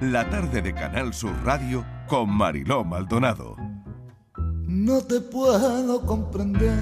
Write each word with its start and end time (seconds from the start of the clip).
la 0.00 0.28
tarde 0.30 0.62
de 0.62 0.72
Canal 0.72 1.12
Sur 1.12 1.32
Radio 1.44 1.84
con 2.08 2.30
Mariló 2.30 2.84
Maldonado. 2.84 3.54
No 4.66 5.02
te 5.02 5.20
puedo 5.20 6.00
comprender, 6.06 6.78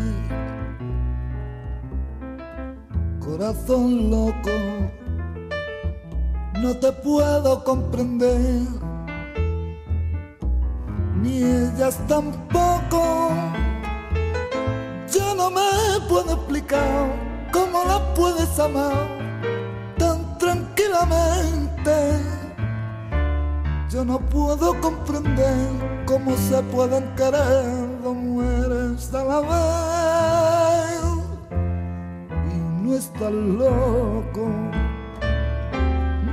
corazón 3.18 4.10
loco. 4.10 4.50
No 6.62 6.76
te 6.76 6.92
puedo 6.92 7.64
comprender, 7.64 8.62
ni 11.20 11.38
ellas 11.38 11.98
tampoco. 12.06 13.30
Yo 15.12 15.34
no 15.34 15.50
me 15.50 16.06
puedo 16.08 16.34
explicar 16.34 17.12
cómo 17.52 17.84
la 17.84 18.14
puedes 18.14 18.58
amar 18.60 18.94
tan 19.98 20.38
tranquilamente. 20.38 22.37
Yo 23.90 24.04
no 24.04 24.20
puedo 24.20 24.78
comprender 24.82 26.04
cómo 26.04 26.36
se 26.36 26.62
pueden 26.64 27.04
querer 27.16 28.02
dos 28.02 28.14
mujeres 28.14 29.14
a 29.14 29.24
la 29.24 29.40
vez. 29.40 31.00
Y 32.52 32.82
no 32.82 32.94
estás 32.94 33.32
loco. 33.32 34.50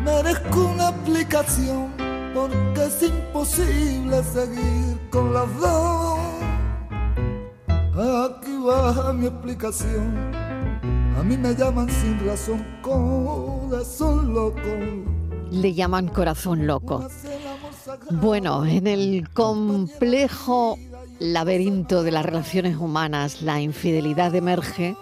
Merezco 0.03 0.65
una 0.65 0.89
explicación 0.89 1.93
porque 2.33 2.83
es 2.87 3.03
imposible 3.03 4.21
seguir 4.23 4.99
con 5.09 5.33
las 5.33 5.47
dos. 5.57 6.19
Aquí 7.69 8.51
va 8.67 9.13
mi 9.13 9.27
explicación. 9.27 10.35
A 11.17 11.23
mí 11.23 11.37
me 11.37 11.55
llaman 11.55 11.89
sin 11.89 12.19
razón 12.27 12.65
corazón 12.81 14.33
loco. 14.33 14.59
Le 15.51 15.73
llaman 15.73 16.09
corazón 16.09 16.67
loco. 16.67 17.07
Bueno, 18.11 18.65
en 18.65 18.85
el 18.85 19.29
complejo 19.33 20.77
laberinto 21.19 22.03
de 22.03 22.11
las 22.11 22.23
relaciones 22.23 22.77
humanas, 22.77 23.41
la 23.41 23.61
infidelidad 23.61 24.35
emerge 24.35 24.95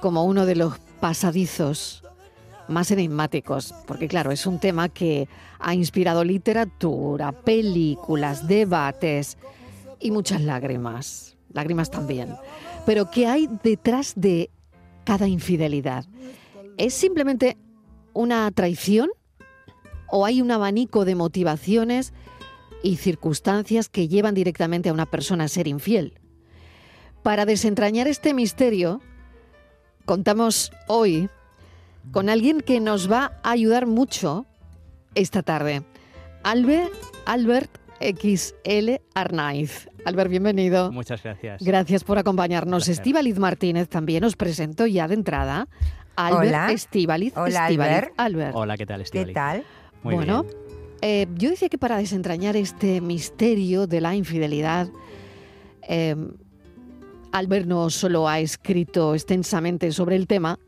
como 0.00 0.24
uno 0.24 0.46
de 0.46 0.54
los 0.54 0.78
pasadizos 1.00 2.04
más 2.68 2.90
enigmáticos, 2.92 3.74
porque 3.86 4.06
claro, 4.06 4.30
es 4.30 4.46
un 4.46 4.60
tema 4.60 4.88
que 4.88 5.28
ha 5.58 5.74
inspirado 5.74 6.22
literatura, 6.22 7.32
películas, 7.32 8.46
debates 8.46 9.36
y 9.98 10.10
muchas 10.12 10.40
lágrimas, 10.40 11.36
lágrimas 11.52 11.90
también. 11.90 12.34
Pero 12.86 13.10
¿qué 13.10 13.26
hay 13.26 13.48
detrás 13.62 14.12
de 14.14 14.50
cada 15.04 15.26
infidelidad? 15.26 16.04
¿Es 16.76 16.94
simplemente 16.94 17.56
una 18.12 18.50
traición 18.52 19.10
o 20.08 20.24
hay 20.26 20.40
un 20.40 20.50
abanico 20.50 21.04
de 21.04 21.14
motivaciones 21.14 22.12
y 22.82 22.96
circunstancias 22.96 23.88
que 23.88 24.08
llevan 24.08 24.34
directamente 24.34 24.88
a 24.88 24.92
una 24.92 25.06
persona 25.06 25.44
a 25.44 25.48
ser 25.48 25.68
infiel? 25.68 26.20
Para 27.22 27.46
desentrañar 27.46 28.06
este 28.06 28.34
misterio, 28.34 29.00
contamos 30.04 30.72
hoy 30.88 31.30
con 32.12 32.28
alguien 32.28 32.60
que 32.60 32.80
nos 32.80 33.10
va 33.10 33.40
a 33.42 33.52
ayudar 33.52 33.86
mucho 33.86 34.44
esta 35.14 35.42
tarde. 35.42 35.82
Albert, 36.42 36.92
Albert 37.24 37.78
XL 38.00 38.96
Arnaiz. 39.14 39.88
Albert, 40.04 40.30
bienvenido. 40.30 40.92
Muchas 40.92 41.22
gracias. 41.22 41.62
Gracias 41.62 42.04
por 42.04 42.18
acompañarnos. 42.18 42.88
Estíbaliz 42.88 43.38
Martínez 43.38 43.88
también 43.88 44.24
os 44.24 44.36
presento 44.36 44.86
ya 44.86 45.08
de 45.08 45.14
entrada. 45.14 45.68
Albert 46.16 46.48
Hola. 46.48 46.72
Estíbaliz. 46.72 47.32
Hola, 47.36 47.66
Albert. 47.66 48.12
Albert. 48.18 48.54
Hola, 48.54 48.76
¿qué 48.76 48.86
tal, 48.86 48.98
¿Qué 48.98 49.04
Estíbaliz? 49.04 49.34
tal? 49.34 49.64
Muy 50.04 50.14
bueno, 50.14 50.44
bien. 50.44 50.56
eh, 51.02 51.26
yo 51.34 51.50
decía 51.50 51.68
que 51.68 51.78
para 51.78 51.96
desentrañar 51.96 52.56
este 52.56 53.00
misterio 53.00 53.86
de 53.86 54.00
la 54.00 54.14
infidelidad, 54.14 54.88
eh, 55.88 56.14
Albert 57.32 57.66
no 57.66 57.90
solo 57.90 58.28
ha 58.28 58.38
escrito 58.38 59.14
extensamente 59.14 59.90
sobre 59.90 60.14
el 60.16 60.26
tema, 60.28 60.58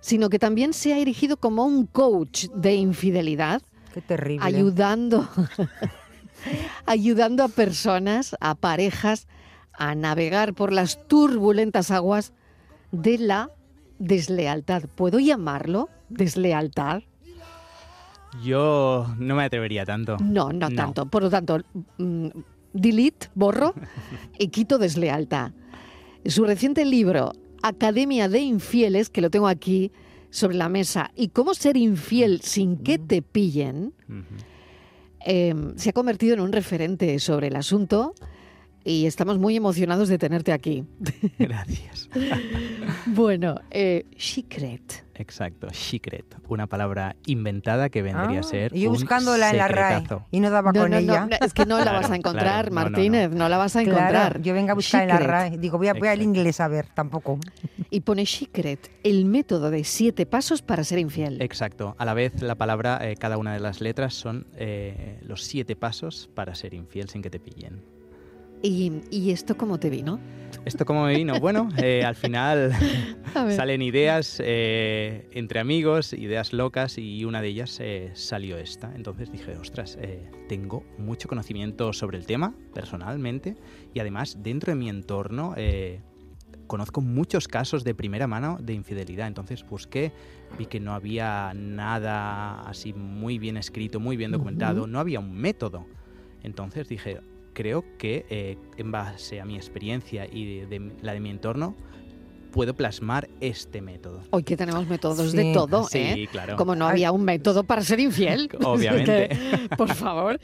sino 0.00 0.28
que 0.30 0.40
también 0.40 0.72
se 0.72 0.92
ha 0.92 0.98
erigido 0.98 1.36
como 1.36 1.64
un 1.64 1.86
coach 1.86 2.46
de 2.54 2.74
infidelidad, 2.74 3.62
Qué 3.94 4.00
terrible. 4.00 4.44
ayudando, 4.44 5.28
ayudando 6.86 7.44
a 7.44 7.48
personas, 7.48 8.34
a 8.40 8.54
parejas, 8.56 9.28
a 9.74 9.94
navegar 9.94 10.54
por 10.54 10.72
las 10.72 11.06
turbulentas 11.06 11.90
aguas 11.90 12.32
de 12.90 13.18
la 13.18 13.50
deslealtad. 13.98 14.84
¿Puedo 14.94 15.18
llamarlo 15.20 15.88
deslealtad? 16.08 17.02
Yo 18.40 19.06
no 19.18 19.34
me 19.34 19.44
atrevería 19.44 19.84
tanto. 19.84 20.16
No, 20.18 20.52
no, 20.52 20.70
tanto. 20.70 21.06
Por 21.06 21.22
lo 21.22 21.30
tanto, 21.30 21.58
mm, 21.98 22.28
delete, 22.72 23.28
borro 23.34 23.74
y 24.38 24.48
quito 24.48 24.78
deslealtad. 24.78 25.52
Su 26.24 26.44
reciente 26.44 26.84
libro, 26.84 27.32
Academia 27.62 28.28
de 28.28 28.40
Infieles, 28.40 29.10
que 29.10 29.20
lo 29.20 29.30
tengo 29.30 29.48
aquí 29.48 29.92
sobre 30.30 30.56
la 30.56 30.68
mesa, 30.68 31.10
y 31.14 31.28
cómo 31.28 31.52
ser 31.52 31.76
infiel 31.76 32.40
sin 32.40 32.78
que 32.78 32.98
te 32.98 33.20
pillen, 33.20 33.92
eh, 35.26 35.54
se 35.76 35.90
ha 35.90 35.92
convertido 35.92 36.34
en 36.34 36.40
un 36.40 36.52
referente 36.52 37.18
sobre 37.18 37.48
el 37.48 37.56
asunto 37.56 38.14
y 38.84 39.06
estamos 39.06 39.38
muy 39.38 39.56
emocionados 39.56 40.08
de 40.08 40.18
tenerte 40.18 40.52
aquí. 40.52 40.84
Gracias. 41.38 42.08
bueno, 43.06 43.56
eh, 43.70 44.04
Secret. 44.16 45.04
Exacto, 45.14 45.68
secret, 45.72 46.24
una 46.48 46.66
palabra 46.66 47.14
inventada 47.26 47.90
que 47.90 48.02
vendría 48.02 48.38
Ah, 48.38 48.40
a 48.40 48.42
ser 48.42 48.74
y 48.74 48.86
un 48.86 48.94
buscándola 48.94 49.50
en 49.50 49.58
la 49.58 49.68
RAE 49.68 50.02
y 50.32 50.40
no 50.40 50.50
daba 50.50 50.72
No, 50.72 50.80
con 50.80 50.90
no, 50.90 50.96
ella. 50.96 51.26
no, 51.26 51.36
es 51.46 51.52
que 51.52 51.66
no 51.66 51.78
la 51.84 51.92
vas 51.92 52.10
a 52.10 52.16
encontrar, 52.16 52.70
claro, 52.70 52.70
no, 52.70 52.74
no, 52.74 52.84
no. 52.86 52.90
Martínez, 52.90 53.30
no, 53.30 53.48
la 53.48 53.56
vas 53.58 53.76
a 53.76 53.84
Claro, 53.84 53.98
encontrar. 53.98 54.40
yo 54.42 54.54
venga 54.54 54.72
a 54.72 54.74
buscar 54.74 55.02
en 55.02 55.08
la. 55.10 55.18
RAE. 55.18 55.58
Digo, 55.58 55.78
voy, 55.78 55.88
a, 55.88 55.94
voy 55.94 56.08
al 56.08 56.22
inglés 56.22 56.60
a 56.60 56.66
ver, 56.66 56.86
tampoco. 56.94 57.38
Y 57.90 58.00
pone 58.00 58.24
Secret, 58.26 58.90
el 59.04 59.26
método 59.26 59.70
de 59.70 59.84
siete 59.84 60.24
pasos 60.26 60.62
para 60.62 60.82
ser 60.82 60.98
infiel. 60.98 61.40
Exacto. 61.42 61.94
A 61.98 62.04
la 62.06 62.14
vez, 62.14 62.40
la 62.42 62.54
palabra, 62.56 62.98
eh, 63.02 63.14
cada 63.16 63.36
una 63.36 63.52
de 63.52 63.60
las 63.60 63.80
letras 63.80 64.14
son 64.14 64.46
eh, 64.56 65.20
los 65.22 65.44
siete 65.44 65.76
pasos 65.76 66.30
para 66.34 66.54
ser 66.54 66.72
infiel 66.74 67.08
sin 67.10 67.20
que 67.22 67.30
te 67.30 67.38
pillen. 67.38 67.82
¿Y, 68.62 68.92
y 69.10 69.30
esto 69.30 69.56
cómo 69.56 69.78
te 69.78 69.90
vino? 69.90 70.20
¿Esto 70.64 70.84
cómo 70.84 71.04
me 71.04 71.16
vino? 71.16 71.40
Bueno, 71.40 71.68
eh, 71.78 72.04
al 72.04 72.14
final 72.14 72.72
salen 73.48 73.82
ideas 73.82 74.40
eh, 74.44 75.28
entre 75.32 75.58
amigos, 75.58 76.12
ideas 76.12 76.52
locas, 76.52 76.98
y 76.98 77.24
una 77.24 77.42
de 77.42 77.48
ellas 77.48 77.78
eh, 77.80 78.12
salió 78.14 78.56
esta. 78.58 78.92
Entonces 78.94 79.32
dije, 79.32 79.56
ostras, 79.56 79.98
eh, 80.00 80.30
tengo 80.48 80.84
mucho 80.98 81.28
conocimiento 81.28 81.92
sobre 81.92 82.18
el 82.18 82.26
tema, 82.26 82.54
personalmente, 82.72 83.56
y 83.92 83.98
además 83.98 84.38
dentro 84.40 84.72
de 84.72 84.76
mi 84.76 84.88
entorno 84.88 85.54
eh, 85.56 86.00
conozco 86.68 87.00
muchos 87.00 87.48
casos 87.48 87.82
de 87.82 87.94
primera 87.96 88.28
mano 88.28 88.58
de 88.60 88.74
infidelidad. 88.74 89.26
Entonces 89.26 89.66
busqué, 89.66 90.12
vi 90.56 90.66
que 90.66 90.78
no 90.78 90.94
había 90.94 91.52
nada 91.54 92.60
así 92.62 92.92
muy 92.92 93.38
bien 93.38 93.56
escrito, 93.56 93.98
muy 93.98 94.16
bien 94.16 94.30
documentado, 94.30 94.82
Ujú. 94.82 94.90
no 94.90 95.00
había 95.00 95.18
un 95.18 95.34
método. 95.34 95.86
Entonces 96.44 96.88
dije, 96.88 97.20
creo 97.52 97.84
que 97.98 98.26
eh, 98.30 98.58
en 98.76 98.92
base 98.92 99.40
a 99.40 99.44
mi 99.44 99.56
experiencia 99.56 100.26
y 100.30 100.60
de, 100.60 100.66
de 100.66 100.92
la 101.02 101.12
de 101.14 101.20
mi 101.20 101.30
entorno, 101.30 101.74
puedo 102.52 102.74
plasmar 102.74 103.28
este 103.40 103.80
método. 103.80 104.22
Hoy 104.30 104.44
que 104.44 104.56
tenemos 104.56 104.86
métodos 104.86 105.32
de 105.32 105.52
todo, 105.52 105.84
sí, 105.88 105.98
¿eh? 105.98 106.28
claro. 106.30 106.56
Como 106.56 106.76
no 106.76 106.86
había 106.86 107.10
un 107.10 107.24
método 107.24 107.64
para 107.64 107.82
ser 107.82 107.98
infiel. 107.98 108.48
Obviamente. 108.64 109.30
Por 109.76 109.92
favor. 109.92 110.38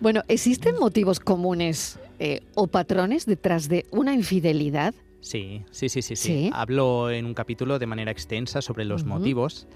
Bueno, 0.00 0.22
¿existen 0.26 0.76
motivos 0.80 1.20
comunes 1.20 2.00
eh, 2.18 2.40
o 2.54 2.66
patrones 2.66 3.26
detrás 3.26 3.68
de 3.68 3.86
una 3.92 4.14
infidelidad? 4.14 4.94
Sí, 5.20 5.62
sí, 5.70 5.88
sí, 5.90 6.02
sí, 6.02 6.16
sí. 6.16 6.28
¿Sí? 6.28 6.50
Hablo 6.52 7.10
en 7.10 7.26
un 7.26 7.34
capítulo 7.34 7.78
de 7.78 7.86
manera 7.86 8.10
extensa 8.10 8.62
sobre 8.62 8.86
los 8.86 9.04
motivos, 9.04 9.68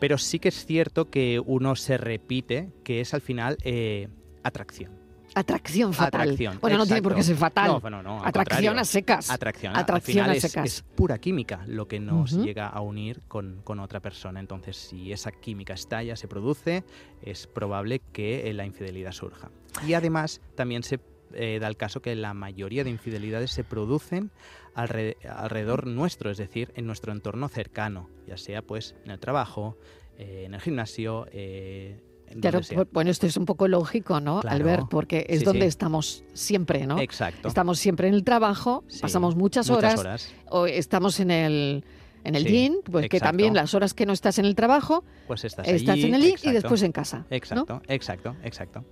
pero 0.00 0.18
sí 0.18 0.40
que 0.40 0.48
es 0.48 0.66
cierto 0.66 1.08
que 1.08 1.40
uno 1.44 1.76
se 1.76 1.96
repite, 1.98 2.70
que 2.82 3.00
es 3.00 3.14
al 3.14 3.20
final 3.20 3.58
eh, 3.62 4.08
atracción. 4.42 4.97
Atracción 5.38 5.92
fatal. 5.92 6.20
Atracción, 6.22 6.58
bueno, 6.60 6.78
no 6.78 6.86
tiene 6.86 7.02
por 7.02 7.14
qué 7.14 7.22
ser 7.22 7.36
fatal. 7.36 7.80
No, 7.82 7.90
no, 7.90 8.02
no, 8.02 8.24
Atracción 8.24 8.78
a 8.78 8.84
secas. 8.84 9.30
Atracción, 9.30 9.76
Atracción 9.76 10.24
al 10.24 10.26
final 10.26 10.30
a 10.36 10.40
secas. 10.40 10.64
Es, 10.66 10.82
pura 10.82 11.18
química 11.18 11.64
lo 11.66 11.86
que 11.88 12.00
nos 12.00 12.32
llega 12.32 12.66
a 12.68 12.80
unir 12.80 13.20
con, 13.28 13.60
con 13.62 13.80
otra 13.80 14.00
persona. 14.00 14.40
Entonces, 14.40 14.76
si 14.76 15.12
esa 15.12 15.30
química 15.32 15.74
estalla, 15.74 16.16
se 16.16 16.28
produce, 16.28 16.84
es 17.22 17.46
probable 17.46 18.00
que 18.12 18.48
eh, 18.48 18.54
la 18.54 18.64
infidelidad 18.64 19.12
surja. 19.12 19.50
Y 19.86 19.94
además, 19.94 20.40
también 20.54 20.82
se 20.82 21.00
eh, 21.34 21.58
da 21.60 21.68
el 21.68 21.76
caso 21.76 22.00
que 22.00 22.14
la 22.16 22.32
mayoría 22.34 22.84
de 22.84 22.90
infidelidades 22.90 23.50
se 23.50 23.62
producen 23.62 24.30
alre- 24.74 25.16
alrededor 25.28 25.86
nuestro, 25.86 26.30
es 26.30 26.38
decir, 26.38 26.72
en 26.74 26.86
nuestro 26.86 27.12
entorno 27.12 27.48
cercano, 27.48 28.08
ya 28.26 28.36
sea 28.38 28.62
pues 28.62 28.94
en 29.04 29.10
el 29.10 29.18
trabajo, 29.20 29.76
eh, 30.16 30.44
en 30.46 30.54
el 30.54 30.60
gimnasio, 30.62 31.26
eh, 31.30 32.00
Claro, 32.40 32.60
bueno, 32.92 33.10
esto 33.10 33.26
es 33.26 33.36
un 33.36 33.44
poco 33.44 33.68
lógico, 33.68 34.20
¿no, 34.20 34.40
Claro. 34.40 34.56
Albert? 34.56 34.88
Porque 34.90 35.26
es 35.28 35.40
Sí, 35.40 35.44
donde 35.44 35.62
sí. 35.62 35.68
estamos 35.68 36.24
siempre, 36.34 36.86
¿no? 36.86 36.98
Exacto. 36.98 37.48
Estamos 37.48 37.78
siempre 37.78 38.08
en 38.08 38.14
el 38.14 38.24
trabajo, 38.24 38.84
Sí, 38.88 39.00
pasamos 39.00 39.36
muchas 39.36 39.70
horas, 39.70 40.32
o 40.50 40.66
estamos 40.66 41.20
en 41.20 41.30
el, 41.30 41.84
En 42.24 42.34
el 42.34 42.44
yin, 42.46 42.80
pues 42.84 43.08
que 43.08 43.20
también 43.20 43.54
las 43.54 43.74
horas 43.74 43.94
que 43.94 44.04
no 44.04 44.12
estás 44.12 44.38
en 44.38 44.44
el 44.44 44.54
trabajo, 44.56 45.04
Pues 45.28 45.44
estás, 45.44 45.66
estás 45.68 45.94
allí, 45.94 46.04
en 46.06 46.14
el 46.14 46.22
yin 46.22 46.34
y 46.42 46.50
después 46.50 46.82
en 46.82 46.92
casa. 46.92 47.18
¿no? 47.18 47.26
Exacto, 47.30 47.80
exacto, 47.88 48.36
exacto. 48.42 48.84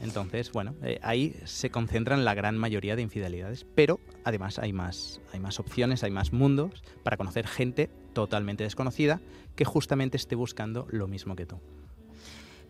Entonces, 0.00 0.52
bueno, 0.52 0.74
eh, 0.82 1.00
ahí 1.02 1.34
se 1.44 1.70
concentran 1.70 2.24
la 2.24 2.34
gran 2.34 2.56
mayoría 2.58 2.94
de 2.94 3.02
infidelidades, 3.02 3.66
pero 3.74 3.98
además 4.22 4.58
hay 4.58 4.72
más, 4.72 5.20
hay 5.32 5.40
más 5.40 5.58
opciones, 5.58 6.04
hay 6.04 6.10
más 6.10 6.32
mundos 6.32 6.82
para 7.02 7.16
conocer 7.16 7.48
gente 7.48 7.88
totalmente 8.12 8.62
desconocida 8.64 9.20
que 9.56 9.64
justamente 9.64 10.16
esté 10.18 10.36
buscando 10.36 10.86
lo 10.90 11.08
mismo 11.08 11.34
que 11.36 11.46
tú. 11.46 11.58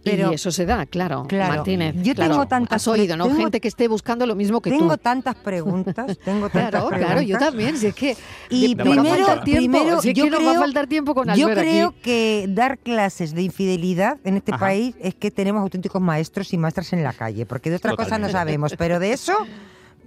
Pero- 0.04 0.32
y 0.32 0.34
eso 0.34 0.50
se 0.52 0.66
da, 0.66 0.84
claro, 0.86 1.24
Claro. 1.28 1.54
Martínez. 1.56 1.94
Yo 2.02 2.14
claro. 2.14 2.32
tengo 2.32 2.46
tantas 2.46 2.82
Has 2.82 2.88
oído, 2.88 3.16
¿no? 3.16 3.24
tengo- 3.26 3.38
Gente 3.38 3.60
que 3.60 3.68
esté 3.68 3.88
buscando 3.88 4.26
lo 4.26 4.34
mismo 4.34 4.60
que 4.60 4.70
Tengo 4.70 4.96
tú. 4.96 5.02
tantas 5.02 5.34
preguntas, 5.34 6.06
tengo 6.24 6.48
tantas 6.50 6.70
Claro, 6.70 6.88
preguntas. 6.88 7.06
claro, 7.06 7.22
yo 7.22 7.38
también. 7.38 7.76
Si 7.78 7.86
es 7.86 7.94
que 7.94 8.16
Y 8.50 8.74
nos 8.74 8.86
va 8.86 8.90
a 8.90 8.94
primero, 8.94 9.16
faltar 9.26 9.44
tiempo, 9.44 9.78
primero 9.78 10.00
si 10.02 10.08
es 10.10 10.14
yo 10.14 10.24
que 10.24 10.30
nos 10.30 10.40
va 10.40 10.44
a 10.44 10.48
creo- 10.50 10.60
faltar 10.60 10.86
tiempo 10.86 11.14
con 11.14 11.26
Yo 11.34 11.46
Albert 11.48 11.60
creo 11.68 11.88
aquí. 11.88 11.98
que 12.02 12.46
dar 12.50 12.78
clases 12.78 13.34
de 13.34 13.42
infidelidad 13.42 14.18
en 14.24 14.36
este 14.36 14.52
Ajá. 14.52 14.60
país 14.66 14.94
es 15.00 15.14
que 15.14 15.30
tenemos 15.30 15.62
auténticos 15.62 16.02
maestros 16.02 16.52
y 16.52 16.58
maestras 16.58 16.92
en 16.92 17.02
la 17.02 17.12
calle, 17.12 17.46
porque 17.46 17.70
de 17.70 17.76
otra 17.76 17.96
cosa 17.96 18.18
no 18.18 18.28
sabemos, 18.28 18.74
pero 18.76 18.98
de 18.98 19.12
eso, 19.12 19.34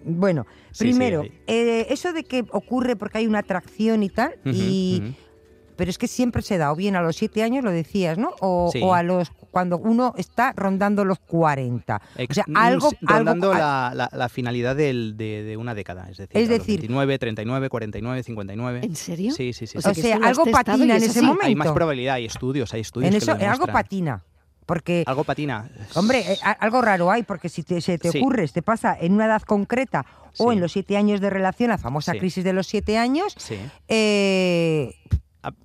bueno, 0.05 0.45
Sí, 0.71 0.83
primero, 0.85 1.23
sí, 1.23 1.31
eh, 1.47 1.87
eso 1.89 2.13
de 2.13 2.23
que 2.23 2.45
ocurre 2.51 2.95
porque 2.95 3.17
hay 3.17 3.27
una 3.27 3.39
atracción 3.39 4.03
y 4.03 4.09
tal, 4.09 4.35
Ujú, 4.45 4.55
y. 4.55 5.15
pero 5.77 5.89
es 5.89 5.97
que 5.97 6.07
siempre 6.07 6.41
se 6.41 6.57
da, 6.57 6.71
o 6.71 6.75
bien 6.75 6.95
a 6.95 7.01
los 7.01 7.15
siete 7.15 7.43
años, 7.43 7.63
lo 7.63 7.71
decías, 7.71 8.17
¿no? 8.17 8.31
O, 8.41 8.69
Sí. 8.73 8.81
o 8.83 8.93
a 8.93 9.03
los 9.03 9.29
cuando 9.51 9.77
uno 9.77 10.13
está 10.17 10.53
rondando 10.55 11.05
los 11.05 11.19
40. 11.19 12.01
O 12.29 12.33
sea, 12.33 12.43
mm, 12.47 12.57
algo, 12.57 12.87
algo 12.87 12.97
rondando 13.01 13.53
a- 13.53 13.57
la, 13.57 13.91
la- 13.95 14.09
la 14.11 14.29
finalidad 14.29 14.75
del- 14.75 15.15
de, 15.17 15.43
de 15.43 15.57
una 15.57 15.73
década, 15.73 16.07
es 16.09 16.17
decir, 16.17 16.37
Es 16.37 16.49
decir- 16.49 16.79
29, 16.79 17.17
39, 17.19 17.69
49, 17.69 18.23
59. 18.23 18.81
¿En 18.83 18.95
serio? 18.95 19.31
Sí, 19.31 19.53
sí, 19.53 19.65
sí. 19.67 19.77
O 19.77 19.81
sí. 19.93 20.01
sea, 20.01 20.17
algo 20.23 20.45
patina 20.45 20.83
en 20.97 21.03
es 21.03 21.09
ese 21.09 21.21
momento. 21.21 21.45
Hay 21.45 21.55
más 21.55 21.71
probabilidad, 21.71 22.15
hay 22.15 22.25
estudios, 22.25 22.73
hay 22.73 22.81
estudios. 22.81 23.07
en 23.07 23.13
que 23.13 23.17
eso, 23.23 23.35
lo 23.37 23.49
algo 23.49 23.67
patina. 23.67 24.23
Porque 24.65 25.03
Algo 25.07 25.23
patina. 25.23 25.69
Hombre, 25.95 26.19
eh, 26.33 26.37
a- 26.43 26.51
algo 26.51 26.81
raro 26.81 27.09
hay, 27.09 27.23
porque 27.23 27.47
si 27.47 27.63
te- 27.63 27.79
se 27.79 27.97
te 27.97 28.11
Sí. 28.11 28.17
ocurre, 28.19 28.45
te 28.49 28.61
pasa 28.61 28.97
en 28.99 29.13
una 29.13 29.25
edad 29.25 29.41
concreta 29.43 30.05
o 30.37 30.49
Sí. 30.51 30.55
en 30.57 30.59
los 30.61 30.73
siete 30.73 30.97
años 30.97 31.21
de 31.21 31.29
relación, 31.29 31.69
la 31.69 31.77
famosa 31.77 32.11
Sí. 32.11 32.19
crisis 32.19 32.43
de 32.43 32.51
los 32.51 32.67
siete 32.67 32.97
años, 32.97 33.33
Sí. 33.37 33.55
eh, 33.87 34.93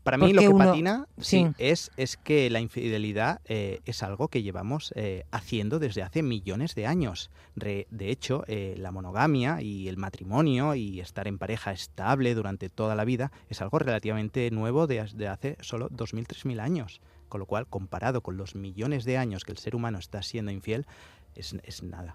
Para 0.05 0.17
mí 0.17 0.33
lo 0.33 0.43
que 0.43 0.49
uno- 0.49 0.65
patina 0.65 1.07
sí, 1.19 1.45
sí. 1.47 1.55
es, 1.59 1.91
es 1.97 2.17
que 2.17 2.49
la 2.51 2.61
infidelidad 2.61 3.41
eh, 3.47 3.81
es 3.85 4.03
algo 4.03 4.29
que 4.29 4.43
llevamos 4.43 4.93
eh, 4.97 5.25
haciendo 5.33 5.79
desde 5.81 6.03
hace 6.03 6.23
millones 6.23 6.75
de 6.75 6.87
años. 6.87 7.31
Re- 7.57 7.87
de 7.91 8.11
hecho, 8.11 8.45
eh, 8.47 8.75
la 8.79 8.93
monogamia 8.93 9.61
y 9.61 9.89
el 9.89 9.97
matrimonio 9.97 10.75
y 10.77 11.01
estar 11.01 11.27
en 11.27 11.39
pareja 11.39 11.73
estable 11.73 12.35
durante 12.35 12.69
toda 12.69 12.95
la 12.95 13.05
vida 13.05 13.33
es 13.49 13.61
algo 13.61 13.79
relativamente 13.81 14.51
nuevo 14.53 14.87
de 14.87 15.01
hace 15.01 15.57
solo 15.61 15.89
2.000, 15.91 16.27
3.000 16.27 16.61
años. 16.61 17.01
Con 17.29 17.41
lo 17.41 17.47
cual, 17.47 17.67
comparado 17.67 18.21
con 18.21 18.37
los 18.37 18.55
millones 18.55 19.05
de 19.05 19.17
años 19.17 19.45
que 19.45 19.53
el 19.53 19.59
ser 19.59 19.75
humano 19.75 19.99
está 19.99 20.23
siendo 20.23 20.51
infiel, 20.53 20.87
es, 21.35 21.57
es 21.65 21.83
nada. 21.83 22.15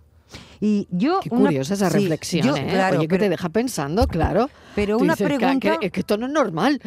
Y 0.60 0.88
yo... 0.92 1.20
Qué 1.22 1.30
una- 1.32 1.46
curiosa 1.50 1.74
esa 1.76 1.90
sí, 1.90 2.00
reflexión, 2.00 2.48
yo, 2.48 2.56
¿eh? 2.58 2.68
claro, 2.70 2.98
Oye, 3.00 3.08
que 3.08 3.10
pero, 3.16 3.24
te 3.26 3.30
deja 3.30 3.50
pensando, 3.50 4.08
claro. 4.08 4.50
pero 4.76 4.98
Tú 4.98 5.04
una 5.04 5.14
dices, 5.14 5.28
"Ca- 5.28 5.36
pregunta 5.38 5.78
Que, 5.80 5.86
es 5.88 5.92
que 5.92 6.00
esto 6.02 6.18
no 6.18 6.26
es 6.28 6.32
normal. 6.32 6.82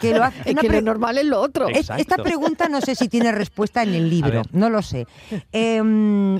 que 0.00 0.14
lo 0.14 0.24
hace... 0.24 0.40
Es 0.44 0.52
una 0.52 0.60
que 0.62 0.68
pre- 0.68 0.80
lo 0.80 0.86
normal 0.86 1.18
es 1.18 1.24
lo 1.26 1.40
otro. 1.40 1.68
Es-. 1.68 1.90
Esta 1.96 2.16
pregunta 2.16 2.68
no 2.68 2.80
sé 2.80 2.94
si 2.94 3.08
tiene 3.08 3.32
respuesta 3.32 3.82
en 3.82 3.94
el 3.94 4.08
libro, 4.10 4.42
no 4.52 4.70
lo 4.70 4.82
sé. 4.82 5.06
Em, 5.52 6.38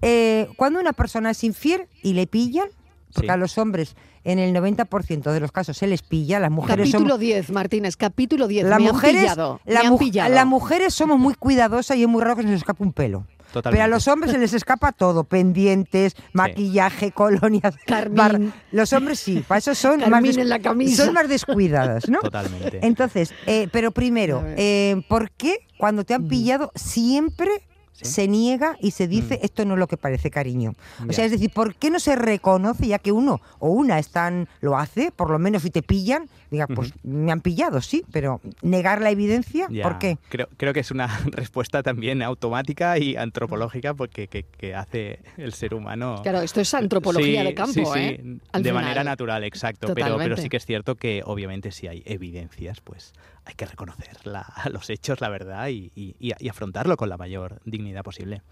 eh, 0.00 0.48
cuando 0.56 0.80
una 0.80 0.92
persona 0.92 1.30
es 1.30 1.44
infiel 1.44 1.86
y 2.02 2.14
le 2.14 2.26
pillan, 2.26 2.68
porque 3.12 3.26
Sí. 3.28 3.32
a 3.32 3.36
los 3.36 3.58
hombres 3.58 3.94
en 4.24 4.38
el 4.38 4.52
90% 4.54 5.32
de 5.32 5.40
los 5.40 5.50
casos 5.52 5.76
se 5.76 5.86
les 5.86 6.02
pilla, 6.02 6.38
las 6.40 6.50
mujeres 6.50 6.90
son 6.90 7.00
Capítulo 7.02 7.18
10, 7.18 7.50
Martínez, 7.50 7.96
capítulo 7.96 8.46
10. 8.46 8.66
las 8.66 8.80
mujeres, 8.80 9.36
la 9.36 9.82
mu- 9.82 10.08
las 10.34 10.46
mujeres 10.46 10.94
somos 10.94 11.18
muy 11.18 11.34
cuidadosas 11.34 11.96
y 11.96 12.02
es 12.02 12.08
muy 12.08 12.22
raro 12.22 12.36
que 12.36 12.42
se 12.42 12.48
nos 12.48 12.58
escape 12.58 12.82
un 12.84 12.92
pelo. 12.92 13.26
Totalmente. 13.52 13.76
Pero 13.82 13.84
a 13.84 13.88
los 13.94 14.08
hombres 14.08 14.32
se 14.32 14.38
les 14.38 14.54
escapa 14.54 14.92
todo, 14.92 15.24
pendientes, 15.24 16.14
maquillaje, 16.32 17.10
colonias. 17.12 17.74
Bar- 18.10 18.40
Los 18.72 18.92
hombres 18.92 19.20
sí, 19.20 19.44
para 19.46 19.58
eso 19.58 19.74
son 19.74 20.00
más, 20.10 20.22
des- 20.22 20.38
en 20.38 20.48
la 20.48 20.58
camisa. 20.58 21.04
son 21.04 21.14
más 21.14 21.28
descuidadas, 21.28 22.08
¿no? 22.08 22.20
Totalmente. 22.20 22.80
Entonces, 22.82 23.32
eh, 23.46 23.68
pero 23.70 23.90
primero, 23.92 24.42
eh, 24.56 25.02
¿por 25.08 25.30
qué 25.32 25.66
cuando 25.78 26.04
te 26.04 26.14
han 26.14 26.28
pillado 26.28 26.72
siempre 26.74 27.50
Sí. 27.92 28.04
se 28.06 28.28
niega 28.28 28.76
y 28.80 28.92
se 28.92 29.06
dice 29.06 29.34
Mm. 29.40 29.44
esto 29.44 29.64
no 29.64 29.74
es 29.74 29.80
lo 29.80 29.86
que 29.86 29.96
parece 29.96 30.30
cariño? 30.30 30.72
O 31.08 31.12
sea, 31.12 31.24
es 31.26 31.30
decir, 31.30 31.50
¿por 31.50 31.74
qué 31.74 31.90
no 31.90 32.00
se 32.00 32.16
reconoce 32.16 32.86
ya 32.88 32.98
que 32.98 33.12
uno 33.12 33.40
o 33.58 33.68
una 33.70 33.98
están 33.98 34.48
lo 34.60 34.78
hace, 34.78 35.12
por 35.12 35.30
lo 35.30 35.38
menos 35.38 35.62
si 35.62 35.70
te 35.70 35.82
pillan, 35.82 36.28
diga, 36.50 36.66
pues 36.66 36.92
me 37.02 37.30
han 37.32 37.40
pillado, 37.40 37.80
sí, 37.80 38.02
pero 38.10 38.40
negar 38.62 39.00
la 39.02 39.10
evidencia, 39.10 39.68
¿por 39.82 39.98
qué? 39.98 40.18
Creo, 40.28 40.48
creo 40.56 40.72
que 40.72 40.80
es 40.80 40.90
una 40.90 41.06
respuesta 41.26 41.82
también 41.82 42.22
automática 42.22 42.98
y 42.98 43.16
antropológica 43.16 43.94
porque 43.94 44.26
que, 44.28 44.42
que 44.44 44.74
hace 44.74 45.20
el 45.36 45.52
ser 45.52 45.74
humano. 45.74 46.20
Claro, 46.22 46.40
esto 46.40 46.60
es 46.60 46.72
antropología 46.74 47.40
Sí, 47.42 47.46
de 47.46 47.54
campo, 47.54 47.72
sí, 47.72 47.84
sí, 47.84 47.98
¿eh? 47.98 48.20
De 48.52 48.58
final. 48.58 48.74
manera 48.74 49.04
natural, 49.04 49.44
exacto. 49.44 49.94
Pero, 49.94 50.16
pero 50.18 50.36
sí 50.36 50.48
que 50.48 50.56
es 50.56 50.66
cierto 50.66 50.94
que 50.96 51.22
obviamente 51.24 51.70
si 51.72 51.86
hay 51.88 52.02
evidencias, 52.06 52.80
pues 52.80 53.12
hay 53.44 53.54
que 53.54 53.66
reconocer 53.66 54.24
la- 54.26 54.46
los 54.72 54.88
hechos, 54.90 55.20
la 55.20 55.28
verdad, 55.28 55.68
y, 55.68 55.90
y- 55.94 56.14
y- 56.20 56.32
y 56.38 56.48
afrontarlo 56.48 56.96
con 56.96 57.08
la 57.08 57.16
mayor 57.16 57.60
dignidad 57.64 58.02
posible. 58.02 58.42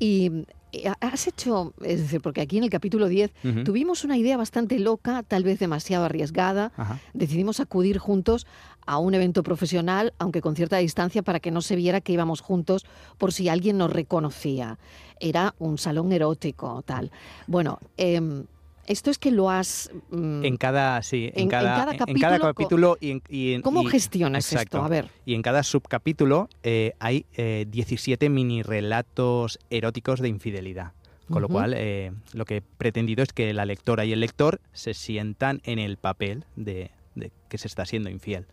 Y 0.00 0.44
eh, 0.72 0.92
has 1.00 1.26
hecho, 1.26 1.72
es 1.82 2.00
decir, 2.02 2.20
porque 2.20 2.40
aquí 2.40 2.58
en 2.58 2.64
el 2.64 2.70
capítulo 2.70 3.08
10 3.08 3.32
Ujú. 3.44 3.64
tuvimos 3.64 4.04
una 4.04 4.16
idea 4.16 4.36
bastante 4.36 4.78
loca, 4.78 5.22
tal 5.22 5.42
vez 5.42 5.58
demasiado 5.58 6.04
arriesgada. 6.04 6.72
Ajá. 6.76 7.00
Decidimos 7.14 7.58
acudir 7.58 7.98
juntos 7.98 8.46
a 8.86 8.98
un 8.98 9.14
evento 9.14 9.42
profesional, 9.42 10.14
aunque 10.18 10.40
con 10.40 10.54
cierta 10.56 10.76
distancia, 10.78 11.22
para 11.22 11.40
que 11.40 11.50
no 11.50 11.62
se 11.62 11.74
viera 11.76 12.00
que 12.00 12.12
íbamos 12.12 12.40
juntos 12.40 12.86
por 13.18 13.32
si 13.32 13.48
alguien 13.48 13.76
nos 13.78 13.92
reconocía. 13.92 14.78
Era 15.20 15.54
un 15.58 15.78
salón 15.78 16.12
erótico, 16.12 16.82
tal. 16.82 17.10
Bueno, 17.46 17.80
em, 17.96 18.44
esto 18.88 19.10
es 19.10 19.18
que 19.18 19.30
lo 19.30 19.50
has... 19.50 19.90
mm, 20.10 20.44
En 20.44 20.56
cada, 20.56 21.00
sí, 21.02 21.26
en, 21.26 21.32
En- 21.34 21.40
en 21.42 21.48
cada, 21.48 21.76
cada 21.76 21.92
en- 21.92 22.18
cada 22.18 22.38
capítulo, 22.38 22.48
capítulo 22.54 22.98
y 23.00 23.10
en, 23.12 23.22
y 23.28 23.52
en- 23.54 23.62
¿Cómo 23.62 23.82
y- 23.82 23.86
gestionas 23.86 24.50
exacto. 24.52 24.78
esto? 24.78 24.84
A 24.84 24.88
ver. 24.88 25.08
Y 25.24 25.34
en 25.34 25.42
cada 25.42 25.62
subcapítulo 25.62 26.48
eh, 26.62 26.92
hay 26.98 27.26
eh, 27.36 27.66
17 27.68 28.28
mini 28.28 28.62
relatos 28.62 29.58
eróticos 29.70 30.20
de 30.20 30.28
infidelidad. 30.28 30.92
Con 31.30 31.42
lo 31.42 31.48
cual, 31.50 31.74
eh, 31.76 32.10
lo 32.32 32.46
que 32.46 32.56
he 32.56 32.62
pretendido 32.62 33.22
es 33.22 33.34
que 33.34 33.52
la 33.52 33.66
lectora 33.66 34.06
y 34.06 34.12
el 34.14 34.20
lector 34.20 34.62
se 34.72 34.94
sientan 34.94 35.60
en 35.64 35.78
el 35.78 35.98
papel 35.98 36.44
de, 36.56 36.90
de 37.16 37.30
que 37.50 37.58
se 37.58 37.68
está 37.68 37.84
siendo 37.84 38.08
infiel. 38.08 38.46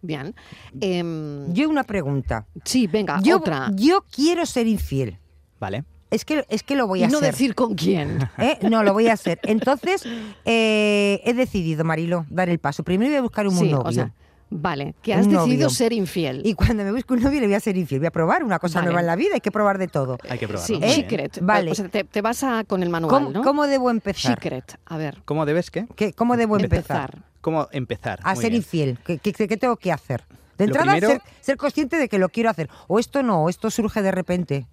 Bien. 0.00 0.34
Em, 0.80 1.52
Yo 1.52 1.68
una 1.68 1.82
pregunta. 1.84 2.46
sí, 2.64 2.86
venga, 2.86 3.20
Yo, 3.22 3.38
otra. 3.38 3.70
yo 3.74 4.04
quiero 4.14 4.46
ser 4.46 4.66
infiel. 4.68 5.18
¿Vale? 5.58 5.84
Es 6.10 6.24
que, 6.24 6.44
es 6.48 6.62
que 6.62 6.74
lo 6.74 6.86
voy 6.86 7.00
Y 7.00 7.04
a 7.04 7.08
no 7.08 7.18
hacer. 7.18 7.32
decir 7.32 7.54
con 7.54 7.74
quién. 7.74 8.28
¿eh? 8.38 8.58
No, 8.68 8.82
lo 8.82 8.92
voy 8.92 9.06
a 9.08 9.12
hacer. 9.12 9.38
Entonces, 9.44 10.04
eh, 10.44 11.20
he 11.24 11.34
decidido, 11.34 11.84
Marilo, 11.84 12.26
dar 12.30 12.48
el 12.48 12.58
paso. 12.58 12.82
Primero 12.82 13.10
voy 13.10 13.18
a 13.18 13.22
buscar 13.22 13.46
un 13.46 13.54
Sí, 13.56 13.64
novio. 13.70 13.82
o 13.84 13.92
sea, 13.92 14.10
vale, 14.50 14.94
que 15.02 15.12
Un 15.12 15.18
has 15.20 15.26
decidido 15.26 15.46
novio. 15.64 15.70
ser 15.70 15.92
infiel. 15.92 16.42
y 16.44 16.54
cuando 16.54 16.82
me 16.82 16.90
busque 16.92 17.12
un 17.14 17.22
novio 17.22 17.40
le 17.40 17.46
voy 17.46 17.54
a 17.54 17.60
ser 17.60 17.76
infiel. 17.76 18.00
Voy 18.00 18.08
a 18.08 18.10
probar 18.10 18.42
una 18.42 18.58
cosa 18.58 18.80
Vale. 18.80 18.86
nueva 18.86 19.00
en 19.00 19.06
la 19.06 19.14
vida. 19.16 19.34
Hay 19.34 19.40
que 19.40 19.52
probar 19.52 19.78
de 19.78 19.86
todo. 19.88 20.18
Hay 20.28 20.38
que 20.38 20.48
probarlo. 20.48 20.66
Sí, 20.74 20.80
bien. 20.80 20.94
secret. 20.94 21.38
Vale. 21.42 21.70
O 21.70 21.74
sea, 21.74 21.88
te, 21.88 22.02
te 22.04 22.20
vas 22.22 22.42
a 22.42 22.64
con 22.64 22.82
el 22.82 22.88
manual, 22.88 23.10
¿Cómo, 23.10 23.30
¿no? 23.30 23.42
cómo 23.42 23.66
debo 23.68 23.90
empezar? 23.90 24.34
Secret. 24.34 24.78
A 24.86 24.96
ver. 24.96 25.18
¿Cómo 25.24 25.46
debes 25.46 25.70
qué? 25.70 25.86
¿Qué- 25.94 26.12
¿Cómo 26.12 26.36
debo 26.36 26.58
empezar? 26.58 27.18
¿Cómo 27.40 27.68
empezar? 27.70 28.18
A 28.24 28.34
Muy 28.34 28.42
ser 28.42 28.50
bien. 28.50 28.62
infiel. 28.62 28.98
¿Qué, 29.06 29.18
qué- 29.18 29.32
qué 29.32 29.56
tengo 29.56 29.76
que 29.76 29.92
hacer? 29.92 30.24
De 30.58 30.64
entrada, 30.66 30.92
primero- 30.92 31.08
ser, 31.08 31.22
ser 31.40 31.56
consciente 31.56 31.96
de 31.96 32.08
que 32.08 32.18
lo 32.18 32.28
quiero 32.28 32.50
hacer. 32.50 32.68
O 32.88 32.98
esto 32.98 33.22
no, 33.22 33.44
o 33.44 33.48
esto 33.48 33.70
surge 33.70 34.02
de 34.02 34.10
repente. 34.10 34.66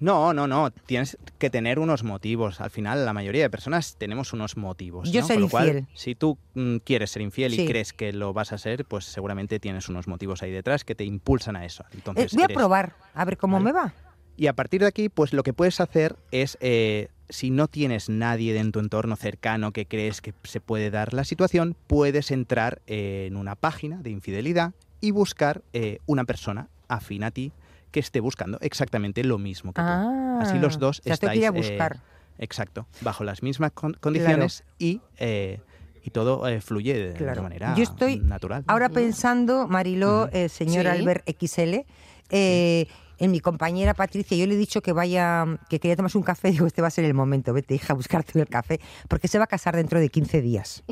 No, 0.00 0.32
no, 0.32 0.46
no. 0.46 0.70
Tienes 0.70 1.18
que 1.38 1.50
tener 1.50 1.78
unos 1.78 2.04
motivos. 2.04 2.60
Al 2.60 2.70
final, 2.70 3.04
la 3.04 3.12
mayoría 3.12 3.42
de 3.42 3.50
personas 3.50 3.96
tenemos 3.98 4.32
unos 4.32 4.56
motivos. 4.56 5.10
Yo 5.10 5.22
¿no? 5.22 5.28
Con 5.28 5.40
lo 5.40 5.48
cual, 5.48 5.66
infiel. 5.68 5.86
si 5.94 6.14
tú 6.14 6.38
mm, 6.54 6.76
quieres 6.78 7.10
ser 7.10 7.22
infiel 7.22 7.52
Sí. 7.52 7.62
y 7.62 7.66
crees 7.66 7.92
que 7.92 8.12
lo 8.12 8.32
vas 8.32 8.52
a 8.52 8.58
ser, 8.58 8.84
pues 8.84 9.04
seguramente 9.06 9.58
tienes 9.58 9.88
unos 9.88 10.06
motivos 10.06 10.42
ahí 10.42 10.50
detrás 10.52 10.84
que 10.84 10.94
te 10.94 11.04
impulsan 11.04 11.56
a 11.56 11.64
eso. 11.64 11.82
Eh, 11.84 11.94
Entonces, 11.96 12.34
voy 12.34 12.44
a 12.44 12.48
probar, 12.48 12.94
a 13.14 13.24
ver 13.24 13.36
cómo 13.36 13.54
Vale. 13.54 13.64
me 13.64 13.72
va. 13.72 13.92
Y 14.36 14.46
a 14.46 14.52
partir 14.52 14.82
de 14.82 14.86
aquí, 14.86 15.08
pues 15.08 15.32
lo 15.32 15.42
que 15.42 15.52
puedes 15.52 15.80
hacer 15.80 16.14
es, 16.30 16.56
eh, 16.60 17.08
si 17.28 17.50
no 17.50 17.66
tienes 17.66 18.08
nadie 18.08 18.56
en 18.56 18.70
tu 18.70 18.78
entorno 18.78 19.16
cercano 19.16 19.72
que 19.72 19.86
crees 19.86 20.20
que 20.20 20.32
se 20.44 20.60
puede 20.60 20.90
dar 20.92 21.12
la 21.12 21.24
situación, 21.24 21.74
puedes 21.88 22.30
entrar 22.30 22.80
eh, 22.86 23.24
en 23.26 23.36
una 23.36 23.56
página 23.56 24.00
de 24.00 24.10
infidelidad 24.10 24.74
y 25.00 25.10
buscar 25.10 25.62
eh, 25.72 25.98
una 26.06 26.24
persona 26.24 26.68
afín 26.86 27.24
a 27.24 27.32
ti 27.32 27.50
que 27.90 28.00
esté 28.00 28.20
buscando 28.20 28.58
exactamente 28.60 29.24
lo 29.24 29.38
mismo 29.38 29.72
que 29.72 29.80
tú. 29.82 29.88
Ah, 29.88 30.38
Así 30.42 30.58
los 30.58 30.78
dos 30.78 31.00
o 31.00 31.02
sea, 31.02 31.14
estáis, 31.14 31.42
eh, 31.44 31.50
buscar. 31.50 31.98
Exacto, 32.38 32.86
bajo 33.00 33.24
las 33.24 33.42
mismas 33.42 33.72
con- 33.72 33.94
condiciones 33.94 34.62
y, 34.78 35.00
eh, 35.18 35.60
y 36.04 36.10
todo 36.10 36.46
eh, 36.46 36.60
fluye 36.60 36.94
de, 36.94 37.08
de 37.08 37.14
Claro. 37.14 37.42
manera 37.42 37.74
Yo 37.76 37.82
estoy 37.82 38.20
natural. 38.20 38.62
Ahora 38.68 38.88
pensando, 38.88 39.66
Mariló, 39.66 40.24
Ujú. 40.26 40.30
eh, 40.36 40.48
señor 40.48 40.84
Sí. 40.84 40.88
Albert 40.90 41.28
XL, 41.28 41.84
eh, 42.30 42.86
en 43.20 43.32
mi 43.32 43.40
compañera 43.40 43.94
Patricia, 43.94 44.36
yo 44.36 44.46
le 44.46 44.54
he 44.54 44.56
dicho 44.56 44.80
que 44.80 44.92
vaya, 44.92 45.44
que 45.68 45.80
quería 45.80 45.96
tomarse 45.96 46.16
un 46.18 46.22
café, 46.22 46.50
digo, 46.52 46.66
este 46.68 46.80
va 46.80 46.86
a 46.86 46.90
ser 46.92 47.04
el 47.04 47.14
momento, 47.14 47.52
vete 47.52 47.74
hija 47.74 47.92
a 47.92 47.96
buscarte 47.96 48.38
el 48.40 48.46
café, 48.46 48.78
porque 49.08 49.26
se 49.26 49.38
va 49.38 49.44
a 49.44 49.48
casar 49.48 49.74
dentro 49.74 49.98
de 49.98 50.08
15 50.08 50.40
días. 50.40 50.84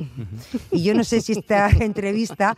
Y 0.72 0.82
yo 0.82 0.94
no 0.94 1.04
sé 1.04 1.20
si 1.20 1.32
esta 1.32 1.68
entrevista 1.80 2.56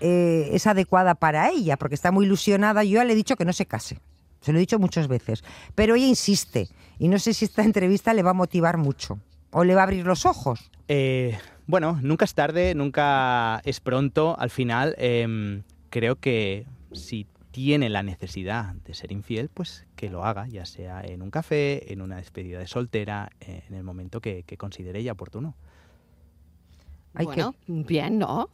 eh, 0.00 0.50
es 0.52 0.66
adecuada 0.66 1.14
para 1.14 1.50
ella, 1.50 1.76
porque 1.76 1.94
está 1.94 2.10
muy 2.10 2.26
ilusionada. 2.26 2.84
Yo 2.84 2.96
ya 2.96 3.04
le 3.04 3.12
he 3.12 3.16
dicho 3.16 3.36
que 3.36 3.44
no 3.44 3.52
se 3.52 3.66
case, 3.66 3.98
se 4.40 4.52
lo 4.52 4.58
he 4.58 4.60
dicho 4.60 4.78
muchas 4.78 5.08
veces, 5.08 5.42
pero 5.74 5.94
ella 5.94 6.06
insiste, 6.06 6.68
y 6.98 7.08
no 7.08 7.18
sé 7.18 7.34
si 7.34 7.44
esta 7.44 7.62
entrevista 7.64 8.14
le 8.14 8.22
va 8.22 8.30
a 8.30 8.34
motivar 8.34 8.76
mucho, 8.76 9.18
o 9.50 9.64
le 9.64 9.74
va 9.74 9.82
a 9.82 9.84
abrir 9.84 10.06
los 10.06 10.26
ojos. 10.26 10.70
Eh, 10.88 11.38
bueno, 11.66 11.98
nunca 12.02 12.24
es 12.24 12.34
tarde, 12.34 12.74
nunca 12.74 13.60
es 13.64 13.80
pronto. 13.80 14.36
Al 14.38 14.50
final, 14.50 14.94
em, 14.98 15.62
creo 15.90 16.16
que 16.16 16.66
si 16.92 17.26
tiene 17.50 17.88
la 17.88 18.02
necesidad 18.02 18.74
de 18.74 18.94
ser 18.94 19.10
infiel, 19.12 19.48
pues 19.48 19.86
que 19.96 20.10
lo 20.10 20.24
haga, 20.24 20.46
ya 20.46 20.66
sea 20.66 21.00
en 21.00 21.22
un 21.22 21.30
café, 21.30 21.92
en 21.92 22.02
una 22.02 22.16
despedida 22.18 22.58
de 22.58 22.66
soltera, 22.66 23.30
en 23.40 23.74
el 23.74 23.82
momento 23.82 24.20
que, 24.20 24.42
que 24.44 24.56
considere 24.56 25.00
ella 25.00 25.12
oportuno. 25.12 25.56
Bueno, 27.14 27.54
bien, 27.66 28.18
¿no? 28.18 28.50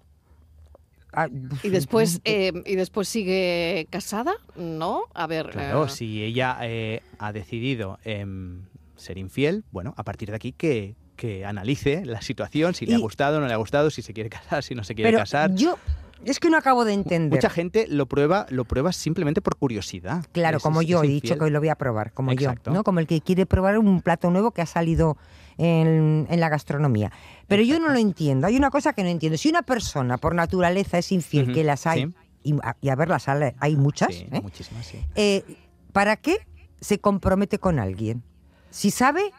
Ah, 1.12 1.28
Y 1.62 1.68
después, 1.68 2.20
eh, 2.24 2.52
y 2.64 2.74
después 2.76 3.08
sigue 3.08 3.86
casada, 3.90 4.34
¿no? 4.56 5.02
A 5.14 5.26
ver. 5.26 5.50
Claro, 5.50 5.84
eh, 5.84 5.88
si 5.88 6.22
ella 6.22 6.56
eh, 6.62 7.02
ha 7.18 7.32
decidido 7.32 7.98
em, 8.04 8.62
ser 8.96 9.18
infiel, 9.18 9.64
bueno, 9.72 9.92
a 9.96 10.04
partir 10.04 10.30
de 10.30 10.36
aquí 10.36 10.52
que, 10.52 10.94
que 11.16 11.44
analice 11.44 12.04
la 12.06 12.22
situación, 12.22 12.74
si 12.74 12.86
le 12.86 12.94
ha 12.94 12.98
gustado, 12.98 13.40
no 13.40 13.46
le 13.46 13.52
ha 13.52 13.56
gustado, 13.58 13.90
si 13.90 14.00
se 14.02 14.12
quiere 14.14 14.30
casar, 14.30 14.62
si 14.62 14.74
no 14.74 14.84
se 14.84 14.94
quiere 14.94 15.10
pero 15.10 15.18
casar. 15.20 15.54
yo 15.54 15.76
es 16.24 16.40
que 16.40 16.50
no 16.50 16.56
acabo 16.56 16.84
de 16.84 16.92
entender. 16.94 17.38
Mucha 17.38 17.50
gente 17.50 17.86
lo 17.88 18.06
prueba, 18.06 18.46
lo 18.50 18.64
prueba 18.64 18.92
simplemente 18.92 19.40
por 19.40 19.56
curiosidad. 19.56 20.24
Claro, 20.32 20.56
Es- 20.58 20.62
como 20.62 20.82
yo 20.82 21.02
he 21.02 21.08
dicho 21.08 21.36
que 21.36 21.44
hoy 21.44 21.50
lo 21.50 21.58
voy 21.60 21.68
a 21.68 21.74
probar, 21.76 22.12
como 22.12 22.32
Exacto. 22.32 22.70
yo, 22.70 22.74
¿no? 22.74 22.84
Como 22.84 23.00
el 23.00 23.06
que 23.06 23.20
quiere 23.20 23.46
probar 23.46 23.78
un 23.78 24.00
plato 24.02 24.30
nuevo 24.30 24.50
que 24.52 24.62
ha 24.62 24.66
salido 24.66 25.16
en, 25.58 26.26
en 26.30 26.40
la 26.40 26.48
gastronomía. 26.48 27.12
Pero 27.48 27.62
yo 27.62 27.78
no 27.78 27.88
lo 27.88 27.98
entiendo. 27.98 28.46
Hay 28.46 28.56
una 28.56 28.70
cosa 28.70 28.92
que 28.92 29.02
no 29.02 29.08
entiendo. 29.10 29.36
Si 29.38 29.48
una 29.48 29.62
persona 29.62 30.18
por 30.18 30.34
naturaleza 30.34 30.98
es 30.98 31.12
infiel, 31.12 31.52
que 31.52 31.64
las 31.64 31.86
hay, 31.86 32.04
sí. 32.06 32.14
y, 32.44 32.54
a- 32.62 32.76
y 32.80 32.88
a 32.88 32.94
ver 32.96 33.08
las 33.08 33.28
hay, 33.28 33.52
hay 33.58 33.76
muchas, 33.76 34.14
Sí, 34.14 34.26
¿eh? 34.30 34.40
muchísimas, 34.40 34.86
sí. 34.86 34.98
Eh, 35.14 35.44
¿para 35.92 36.16
qué 36.16 36.38
se 36.80 36.98
compromete 36.98 37.58
con 37.58 37.78
alguien? 37.78 38.22
Si 38.70 38.90
sabe 38.90 39.30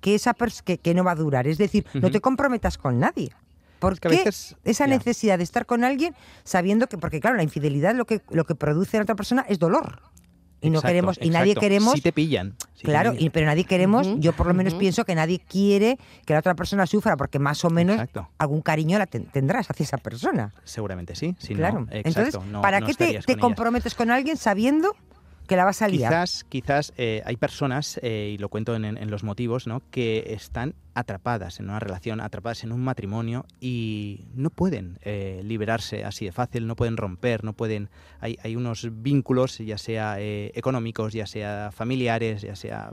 que 0.00 0.14
esa 0.14 0.34
que, 0.64 0.78
que 0.78 0.94
no 0.94 1.04
va 1.04 1.10
a 1.12 1.16
durar. 1.16 1.46
Es 1.48 1.58
decir, 1.58 1.84
no 1.94 2.10
te 2.10 2.20
comprometas 2.20 2.78
con 2.78 2.98
nadie. 3.00 3.30
¿Por 3.78 3.92
Es 3.94 4.00
que 4.00 4.08
a 4.08 4.10
qué 4.10 4.16
veces- 4.18 4.56
esa 4.64 4.86
necesidad 4.86 5.38
de 5.38 5.44
estar 5.44 5.66
con 5.66 5.84
alguien 5.84 6.14
sabiendo 6.44 6.86
que, 6.88 6.98
porque 6.98 7.20
claro, 7.20 7.36
la 7.36 7.42
infidelidad 7.42 7.94
lo 7.94 8.06
que, 8.06 8.22
lo 8.30 8.44
que 8.44 8.54
produce 8.54 8.96
en 8.96 9.02
otra 9.04 9.14
persona 9.14 9.44
es 9.48 9.58
dolor. 9.58 10.02
Y 10.60 10.70
no 10.70 10.78
Exacto, 10.78 10.88
queremos, 10.88 11.18
y 11.22 11.30
nadie 11.30 11.54
queremos 11.54 11.92
Si 11.94 12.00
te 12.00 12.10
pillan. 12.12 12.56
si 12.74 12.80
te 12.82 12.88
Claro, 12.88 13.12
pillan. 13.12 13.24
y- 13.26 13.30
pero 13.30 13.46
nadie 13.46 13.62
queremos, 13.64 14.08
yo 14.18 14.32
por 14.32 14.48
lo 14.48 14.54
menos 14.54 14.74
pienso 14.74 15.04
que 15.04 15.14
nadie 15.14 15.38
quiere 15.38 15.98
que 16.26 16.32
la 16.32 16.40
otra 16.40 16.56
persona 16.56 16.84
sufra, 16.88 17.16
porque 17.16 17.38
más 17.38 17.64
o 17.64 17.70
menos 17.70 17.94
Exacto. 17.94 18.28
algún 18.38 18.60
cariño 18.62 18.98
la 18.98 19.06
ten- 19.06 19.26
tendrás 19.26 19.70
hacia 19.70 19.84
esa 19.84 19.98
persona. 19.98 20.52
Seguramente 20.64 21.14
sí. 21.14 21.36
si 21.38 21.54
no, 21.54 21.58
claro. 21.58 21.86
exacto, 21.92 22.08
Entonces, 22.08 22.50
no- 22.50 22.60
¿para 22.60 22.80
no 22.80 22.86
qué 22.88 22.94
te, 22.94 23.20
te 23.20 23.34
con 23.34 23.40
comprometes 23.40 23.94
con 23.94 24.10
alguien 24.10 24.36
sabiendo 24.36 24.96
que? 26.08 26.10
Quizás, 26.10 26.44
quizás 26.44 26.92
eh, 26.96 27.22
hay 27.24 27.36
personas, 27.36 27.98
eh, 28.02 28.32
y 28.34 28.38
lo 28.38 28.50
cuento 28.50 28.76
en, 28.76 29.10
los 29.10 29.24
motivos, 29.24 29.66
¿no? 29.66 29.82
que 29.90 30.34
están 30.34 30.74
atrapadas 30.94 31.58
en 31.58 31.70
una 31.70 31.80
relación, 31.80 32.20
atrapadas 32.20 32.64
en 32.64 32.72
un 32.72 32.80
matrimonio 32.80 33.46
y 33.60 34.26
no 34.34 34.50
pueden 34.50 34.98
eh, 35.02 35.40
liberarse 35.42 36.04
así 36.04 36.26
de 36.26 36.32
fácil, 36.32 36.66
no 36.66 36.76
pueden 36.76 36.96
romper, 36.96 37.44
no 37.44 37.54
pueden. 37.54 37.88
Hay, 38.20 38.56
unos 38.56 38.88
vínculos, 39.02 39.58
ya 39.58 39.78
sea 39.78 40.16
económicos, 40.18 41.12
ya 41.12 41.26
sea 41.26 41.70
familiares, 41.72 42.42
ya 42.42 42.54
sea 42.54 42.92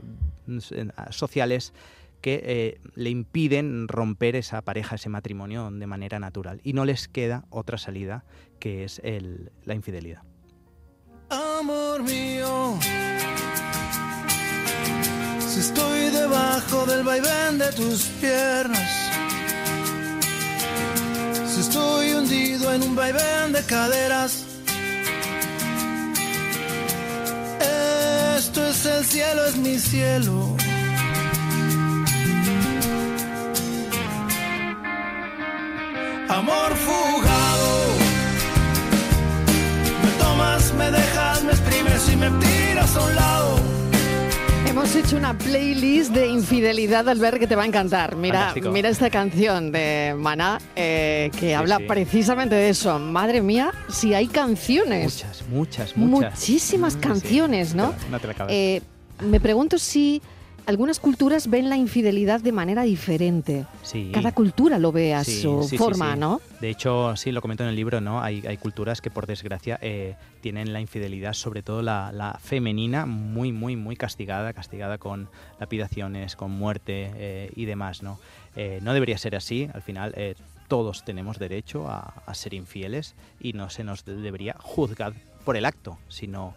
sociales, 1.10 1.74
que 2.22 2.80
le 2.94 3.10
impiden 3.10 3.86
romper 3.86 4.34
esa 4.34 4.62
pareja, 4.62 4.96
ese 4.96 5.10
matrimonio 5.10 5.70
de 5.70 5.86
manera 5.86 6.18
natural. 6.18 6.60
Y 6.64 6.72
no 6.72 6.84
les 6.84 7.06
queda 7.06 7.44
otra 7.50 7.76
salida 7.76 8.24
que 8.58 8.84
es 8.84 9.00
el- 9.04 9.52
la 9.64 9.74
infidelidad. 9.74 10.22
Amor 11.28 12.02
mío, 12.02 12.78
si 15.48 15.60
estoy 15.60 16.10
debajo 16.10 16.86
del 16.86 17.02
vaivén 17.02 17.58
de 17.58 17.72
tus 17.72 18.02
piernas, 18.20 18.90
si 21.52 21.60
estoy 21.60 22.12
hundido 22.12 22.72
en 22.72 22.82
un 22.82 22.94
vaivén 22.94 23.52
de 23.52 23.62
caderas, 23.64 24.44
esto 28.36 28.68
es 28.68 28.86
el 28.86 29.04
cielo, 29.04 29.46
es 29.46 29.56
mi 29.56 29.78
cielo. 29.78 30.56
Amor 36.28 36.76
fugado. 36.76 37.70
Me 40.02 40.10
tomas, 40.22 40.72
me 40.74 40.90
dejas, 40.90 41.05
me 42.18 42.30
tiras 42.44 42.96
a 42.96 43.04
un 43.04 43.14
lado. 43.14 43.56
Hemos 44.68 44.94
hecho 44.94 45.16
una 45.16 45.36
playlist 45.36 46.12
de 46.12 46.26
infidelidad 46.28 47.08
al 47.08 47.18
ver 47.18 47.38
que 47.38 47.46
te 47.46 47.56
va 47.56 47.62
a 47.62 47.66
encantar. 47.66 48.14
Mira, 48.16 48.38
Fantástico. 48.38 48.70
mira 48.70 48.88
esta 48.90 49.08
canción 49.10 49.72
de 49.72 50.14
Maná 50.18 50.58
eh, 50.74 51.30
que 51.38 51.54
habla 51.54 51.78
sí. 51.78 51.84
precisamente 51.88 52.54
de 52.54 52.68
eso. 52.70 52.98
Madre 52.98 53.40
mía, 53.40 53.72
si 53.88 54.12
hay 54.14 54.26
canciones. 54.26 55.04
Muchas, 55.24 55.48
muchas, 55.48 55.96
muchas. 55.96 56.34
Muchísimas 56.38 56.92
Sí, 56.94 56.98
canciones, 57.00 57.74
¿no? 57.74 57.86
no 57.86 57.92
te 57.92 58.02
la- 58.04 58.08
no 58.10 58.20
te 58.20 58.26
la 58.26 58.32
acabas. 58.32 58.52
Eh, 58.52 58.82
me 59.20 59.40
pregunto 59.40 59.78
si 59.78 60.20
algunas 60.66 60.98
culturas 61.00 61.48
ven 61.48 61.68
la 61.70 61.76
infidelidad 61.76 62.40
de 62.40 62.52
manera 62.52 62.82
diferente. 62.82 63.66
Sí. 63.82 64.10
Cada 64.12 64.32
cultura 64.32 64.78
lo 64.78 64.92
ve 64.92 65.14
a 65.14 65.24
Sí, 65.24 65.40
su 65.42 65.62
sí, 65.62 65.78
forma, 65.78 66.14
sí. 66.14 66.20
¿no? 66.20 66.40
De 66.60 66.68
hecho, 66.70 67.16
sí, 67.16 67.30
lo 67.32 67.40
comento 67.40 67.62
en 67.62 67.70
el 67.70 67.76
libro, 67.76 68.00
¿no? 68.00 68.20
Hay, 68.20 68.44
hay 68.46 68.56
culturas 68.56 69.00
que, 69.00 69.10
por 69.10 69.26
desgracia, 69.26 69.78
eh, 69.80 70.16
tienen 70.40 70.72
la 70.72 70.80
infidelidad, 70.80 71.32
sobre 71.34 71.62
todo 71.62 71.82
la, 71.82 72.10
la 72.12 72.38
femenina, 72.42 73.06
muy, 73.06 73.52
muy, 73.52 73.76
muy 73.76 73.96
castigada, 73.96 74.52
castigada 74.52 74.98
con 74.98 75.28
lapidaciones, 75.60 76.36
con 76.36 76.50
muerte 76.50 77.10
eh, 77.14 77.52
y 77.54 77.64
demás, 77.64 78.02
¿no? 78.02 78.18
Eh, 78.56 78.80
no 78.82 78.92
debería 78.92 79.18
ser 79.18 79.36
así, 79.36 79.68
al 79.72 79.82
final 79.82 80.12
eh, 80.16 80.34
todos 80.68 81.04
tenemos 81.04 81.38
derecho 81.38 81.88
a, 81.88 82.22
a 82.26 82.34
ser 82.34 82.54
infieles 82.54 83.14
y 83.38 83.52
no 83.52 83.70
se 83.70 83.84
nos 83.84 84.04
de- 84.04 84.16
debería 84.16 84.56
juzgar 84.58 85.12
por 85.44 85.56
el 85.56 85.64
acto, 85.64 85.98
sino 86.08 86.54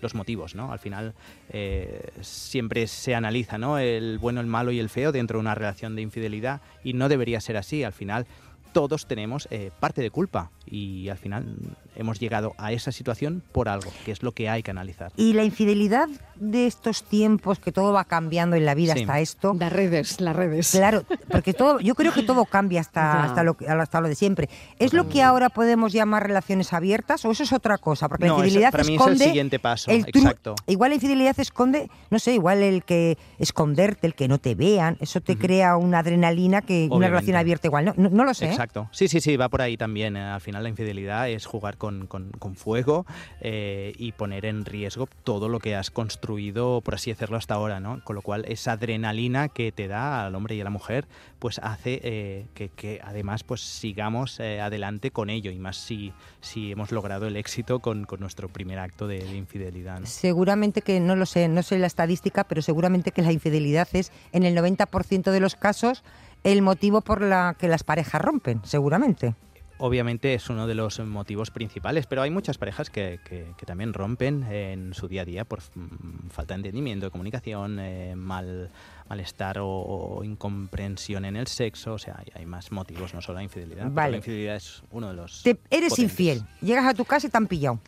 los 0.00 0.14
motivos, 0.14 0.54
¿no? 0.54 0.72
Al 0.72 0.78
final 0.78 1.14
eh, 1.50 2.10
siempre 2.20 2.86
se 2.86 3.14
analiza, 3.14 3.58
¿no? 3.58 3.78
El 3.78 4.18
bueno, 4.18 4.40
el 4.40 4.46
malo 4.46 4.72
y 4.72 4.78
el 4.78 4.88
feo 4.88 5.12
dentro 5.12 5.38
de 5.38 5.40
una 5.40 5.54
relación 5.54 5.96
de 5.96 6.02
infidelidad 6.02 6.60
y 6.84 6.92
no 6.92 7.08
debería 7.08 7.40
ser 7.40 7.56
así. 7.56 7.84
Al 7.84 7.92
final 7.92 8.26
todos 8.72 9.06
tenemos 9.06 9.48
eh, 9.50 9.70
parte 9.80 10.02
de 10.02 10.10
culpa 10.10 10.50
y 10.66 11.08
al 11.08 11.18
final 11.18 11.56
hemos 11.94 12.18
llegado 12.20 12.54
a 12.58 12.72
esa 12.72 12.92
situación 12.92 13.42
por 13.52 13.68
algo, 13.68 13.90
que 14.04 14.12
es 14.12 14.22
lo 14.22 14.32
que 14.32 14.48
hay 14.48 14.62
que 14.62 14.70
analizar. 14.70 15.12
Y 15.16 15.32
la 15.32 15.44
infidelidad 15.44 16.08
de 16.34 16.66
estos 16.66 17.02
tiempos, 17.04 17.58
que 17.58 17.72
todo 17.72 17.92
va 17.92 18.04
cambiando 18.04 18.56
en 18.56 18.66
la 18.66 18.74
vida 18.74 18.92
Sí. 18.94 19.00
hasta 19.02 19.20
esto, 19.20 19.56
Las 19.58 19.72
redes, 19.72 20.20
las 20.20 20.36
redes. 20.36 20.70
Claro, 20.72 21.04
porque 21.30 21.54
todo, 21.54 21.80
yo 21.80 21.94
creo 21.94 22.12
que 22.12 22.22
todo 22.22 22.44
cambia 22.44 22.80
hasta, 22.80 23.22
hasta, 23.24 23.42
lo, 23.42 23.56
que- 23.56 23.66
hasta 23.68 24.00
lo 24.00 24.08
de 24.08 24.14
siempre. 24.14 24.48
¿Es 24.78 24.92
lo 24.92 25.08
que 25.08 25.22
ahora 25.22 25.48
podemos 25.48 25.92
llamar 25.92 26.24
relaciones 26.26 26.72
abiertas 26.72 27.24
o 27.24 27.30
eso 27.30 27.42
es 27.44 27.52
otra 27.52 27.78
cosa? 27.78 28.08
Porque 28.08 28.26
No, 28.26 28.38
la 28.38 28.44
infidelidad 28.44 28.72
para 28.72 28.84
mí 28.84 28.94
es 28.96 29.00
el 29.00 29.00
esconde 29.06 29.24
siguiente 29.24 29.58
paso, 29.58 29.90
el 29.90 30.04
exacto. 30.06 30.54
Igual 30.66 30.90
la 30.90 30.94
infidelidad 30.96 31.38
esconde, 31.40 31.88
no 32.10 32.18
sé, 32.18 32.34
igual 32.34 32.62
el 32.62 32.82
que 32.84 33.16
esconderte, 33.38 34.06
el 34.06 34.14
que 34.14 34.28
no 34.28 34.38
te 34.38 34.54
vean, 34.54 34.96
eso 35.00 35.20
te 35.20 35.36
crea 35.38 35.76
una 35.76 36.00
adrenalina 36.00 36.60
que 36.62 36.88
una 36.90 37.08
relación 37.08 37.36
abierta 37.36 37.66
igual. 37.68 37.84
No, 37.86 37.94
no, 37.96 38.10
no 38.10 38.24
lo 38.24 38.34
sé. 38.34 38.46
¿eh? 38.46 38.50
Exacto. 38.50 38.88
Sí, 38.92 39.08
sí, 39.08 39.20
sí, 39.20 39.36
va 39.36 39.48
por 39.48 39.62
ahí 39.62 39.76
también. 39.76 40.16
Eh, 40.16 40.20
Al 40.22 40.40
final 40.40 40.55
la 40.60 40.68
infidelidad 40.68 41.28
es 41.28 41.46
jugar 41.46 41.76
con, 41.76 42.06
con- 42.06 42.30
con 42.32 42.54
fuego 42.56 43.06
eh, 43.40 43.92
y 43.98 44.12
poner 44.12 44.44
en 44.46 44.64
riesgo 44.64 45.08
todo 45.24 45.48
lo 45.48 45.58
que 45.58 45.74
has 45.76 45.90
construido, 45.90 46.80
por 46.80 46.94
así 46.94 47.10
decirlo, 47.10 47.36
hasta 47.36 47.54
ahora, 47.54 47.80
¿no? 47.80 48.02
Con 48.04 48.16
lo 48.16 48.22
cual 48.22 48.44
esa 48.46 48.72
adrenalina 48.72 49.48
que 49.48 49.72
te 49.72 49.88
da 49.88 50.26
al 50.26 50.34
hombre 50.34 50.54
y 50.56 50.60
a 50.60 50.64
la 50.64 50.70
mujer, 50.70 51.06
pues 51.38 51.58
hace 51.62 52.00
eh, 52.02 52.46
que, 52.54 52.68
que 52.70 53.00
además 53.04 53.44
pues 53.44 53.60
sigamos 53.60 54.40
eh, 54.40 54.60
adelante 54.60 55.10
con 55.10 55.30
ello 55.30 55.50
y 55.50 55.58
más 55.58 55.76
si, 55.76 56.12
si 56.40 56.72
hemos 56.72 56.92
logrado 56.92 57.26
el 57.26 57.36
éxito 57.36 57.80
con, 57.80 58.04
con 58.04 58.20
nuestro 58.20 58.48
primer 58.48 58.78
acto 58.78 59.06
de, 59.06 59.18
de 59.18 59.36
infidelidad. 59.36 60.00
Seguramente 60.04 60.82
que, 60.82 61.00
no 61.00 61.16
lo 61.16 61.26
sé, 61.26 61.48
no 61.48 61.62
sé 61.62 61.78
la 61.78 61.86
estadística, 61.86 62.44
pero 62.44 62.62
seguramente 62.62 63.12
que 63.12 63.22
la 63.22 63.32
infidelidad 63.32 63.88
es 63.92 64.12
en 64.32 64.42
el 64.44 64.56
90% 64.56 65.30
de 65.30 65.40
los 65.40 65.54
casos 65.56 66.02
el 66.44 66.62
motivo 66.62 67.00
por 67.00 67.22
la 67.22 67.56
que 67.58 67.66
las 67.68 67.82
parejas 67.82 68.20
rompen, 68.20 68.60
seguramente. 68.64 69.34
Obviamente 69.78 70.34
es 70.34 70.48
uno 70.50 70.66
de 70.66 70.74
los 70.74 70.98
motivos 71.00 71.50
principales, 71.50 72.06
pero 72.06 72.22
hay 72.22 72.30
muchas 72.30 72.58
parejas 72.58 72.90
que, 72.90 73.20
que- 73.24 73.46
que 73.56 73.66
también 73.66 73.92
rompen 73.92 74.42
en 74.44 74.94
su 74.94 75.08
día 75.08 75.22
a 75.22 75.24
día 75.24 75.44
por 75.44 75.60
mm, 75.74 76.28
falta 76.30 76.54
de 76.54 76.58
entendimiento, 76.60 77.06
de 77.06 77.10
comunicación, 77.10 77.78
eh, 77.78 78.14
mal, 78.16 78.70
malestar 79.08 79.58
o, 79.58 79.68
o 79.68 80.24
incomprensión 80.24 81.24
en 81.24 81.36
el 81.36 81.46
sexo, 81.46 81.94
o 81.94 81.98
sea, 81.98 82.16
hay, 82.18 82.32
hay 82.34 82.46
más 82.46 82.72
motivos, 82.72 83.12
no 83.14 83.20
solo 83.20 83.36
la 83.38 83.42
infidelidad. 83.44 83.82
pero 83.84 83.94
Vale. 83.94 84.10
la 84.12 84.16
infidelidad 84.18 84.56
es 84.56 84.82
uno 84.90 85.08
de 85.08 85.14
los... 85.14 85.42
Te- 85.42 85.58
eres 85.70 85.90
potentes. 85.90 85.98
infiel, 85.98 86.42
llegas 86.62 86.86
a 86.86 86.94
tu 86.94 87.04
casa 87.04 87.26
y 87.26 87.30
te 87.30 87.36
han 87.36 87.46
pillado. 87.46 87.80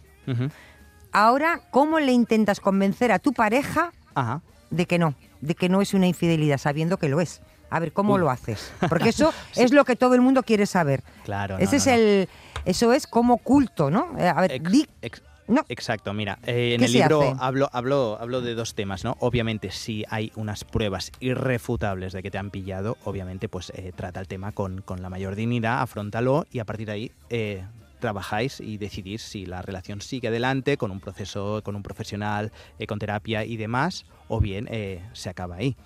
Ahora, 1.13 1.63
¿cómo 1.71 2.01
le 2.01 2.13
intentas 2.13 2.61
convencer 2.61 3.13
a 3.13 3.19
tu 3.19 3.33
pareja 3.33 3.93
Ajá. 4.15 4.43
de 4.71 4.87
que 4.87 4.99
no, 4.99 5.15
de 5.41 5.55
que 5.55 5.69
no 5.69 5.81
es 5.81 5.95
una 5.95 6.07
infidelidad, 6.07 6.59
sabiendo 6.59 6.99
que 6.99 7.09
lo 7.09 7.21
es? 7.21 7.41
A 7.71 7.81
ver, 7.81 7.93
¿cómo 7.93 8.15
Uy. 8.15 8.21
lo 8.21 8.31
haces? 8.31 8.73
Porque 8.89 9.09
eso 9.11 9.33
es 9.57 9.73
lo 9.73 9.85
que 9.85 9.97
todo 9.97 10.15
el 10.15 10.21
mundo 10.21 10.43
quiere 10.43 10.67
saber. 10.67 11.03
Claro. 11.25 11.59
Ese 11.59 11.73
no, 11.77 11.79
es 11.79 11.87
no. 11.87 11.93
el, 11.95 12.29
eso 12.65 12.93
es 12.93 13.07
como 13.07 13.39
culto, 13.39 13.91
¿no? 13.91 14.15
Eh, 14.19 14.29
A 14.29 14.41
ver, 14.41 14.53
Ex- 14.53 14.71
di- 14.73 14.87
ex- 15.03 15.23
no, 15.49 15.65
Exacto, 15.71 16.13
mira, 16.13 16.39
eh, 16.47 16.75
en 16.75 16.81
¿Qué 16.81 16.85
el 16.87 16.93
libro 16.93 17.23
hace? 17.23 17.37
hablo, 17.41 17.71
hablo, 17.73 18.19
hablo 18.21 18.43
de 18.43 18.55
dos 18.55 18.75
temas, 18.75 19.03
¿no? 19.05 19.17
Obviamente, 19.21 19.71
si 19.71 20.05
hay 20.11 20.31
unas 20.37 20.65
pruebas 20.65 21.11
irrefutables 21.21 22.13
de 22.13 22.23
que 22.23 22.31
te 22.31 22.37
han 22.37 22.51
pillado, 22.51 22.99
obviamente, 23.05 23.49
pues 23.49 23.71
eh, 23.75 23.93
trata 23.97 24.21
el 24.21 24.29
tema 24.29 24.53
con, 24.53 24.83
con 24.83 25.01
la 25.01 25.09
mayor 25.09 25.37
dignidad, 25.37 25.81
afrontalo 25.81 26.47
y 26.53 26.59
a 26.59 26.67
partir 26.67 26.87
de 26.89 26.93
ahí 26.93 27.13
eh, 27.31 27.65
trabajáis 27.99 28.61
y 28.61 28.77
decidís 28.77 29.23
si 29.23 29.47
la 29.47 29.63
relación 29.63 30.03
sigue 30.03 30.29
adelante 30.29 30.77
con 30.77 30.91
un 30.91 31.01
proceso, 31.01 31.63
con 31.65 31.75
un 31.77 31.83
profesional, 31.83 32.53
con 32.87 32.99
terapia 32.99 33.43
y 33.45 33.57
demás, 33.57 34.05
o 34.29 34.41
bien 34.41 34.69
eh, 34.71 35.03
se 35.15 35.31
acaba 35.31 35.57
ahí, 35.57 35.77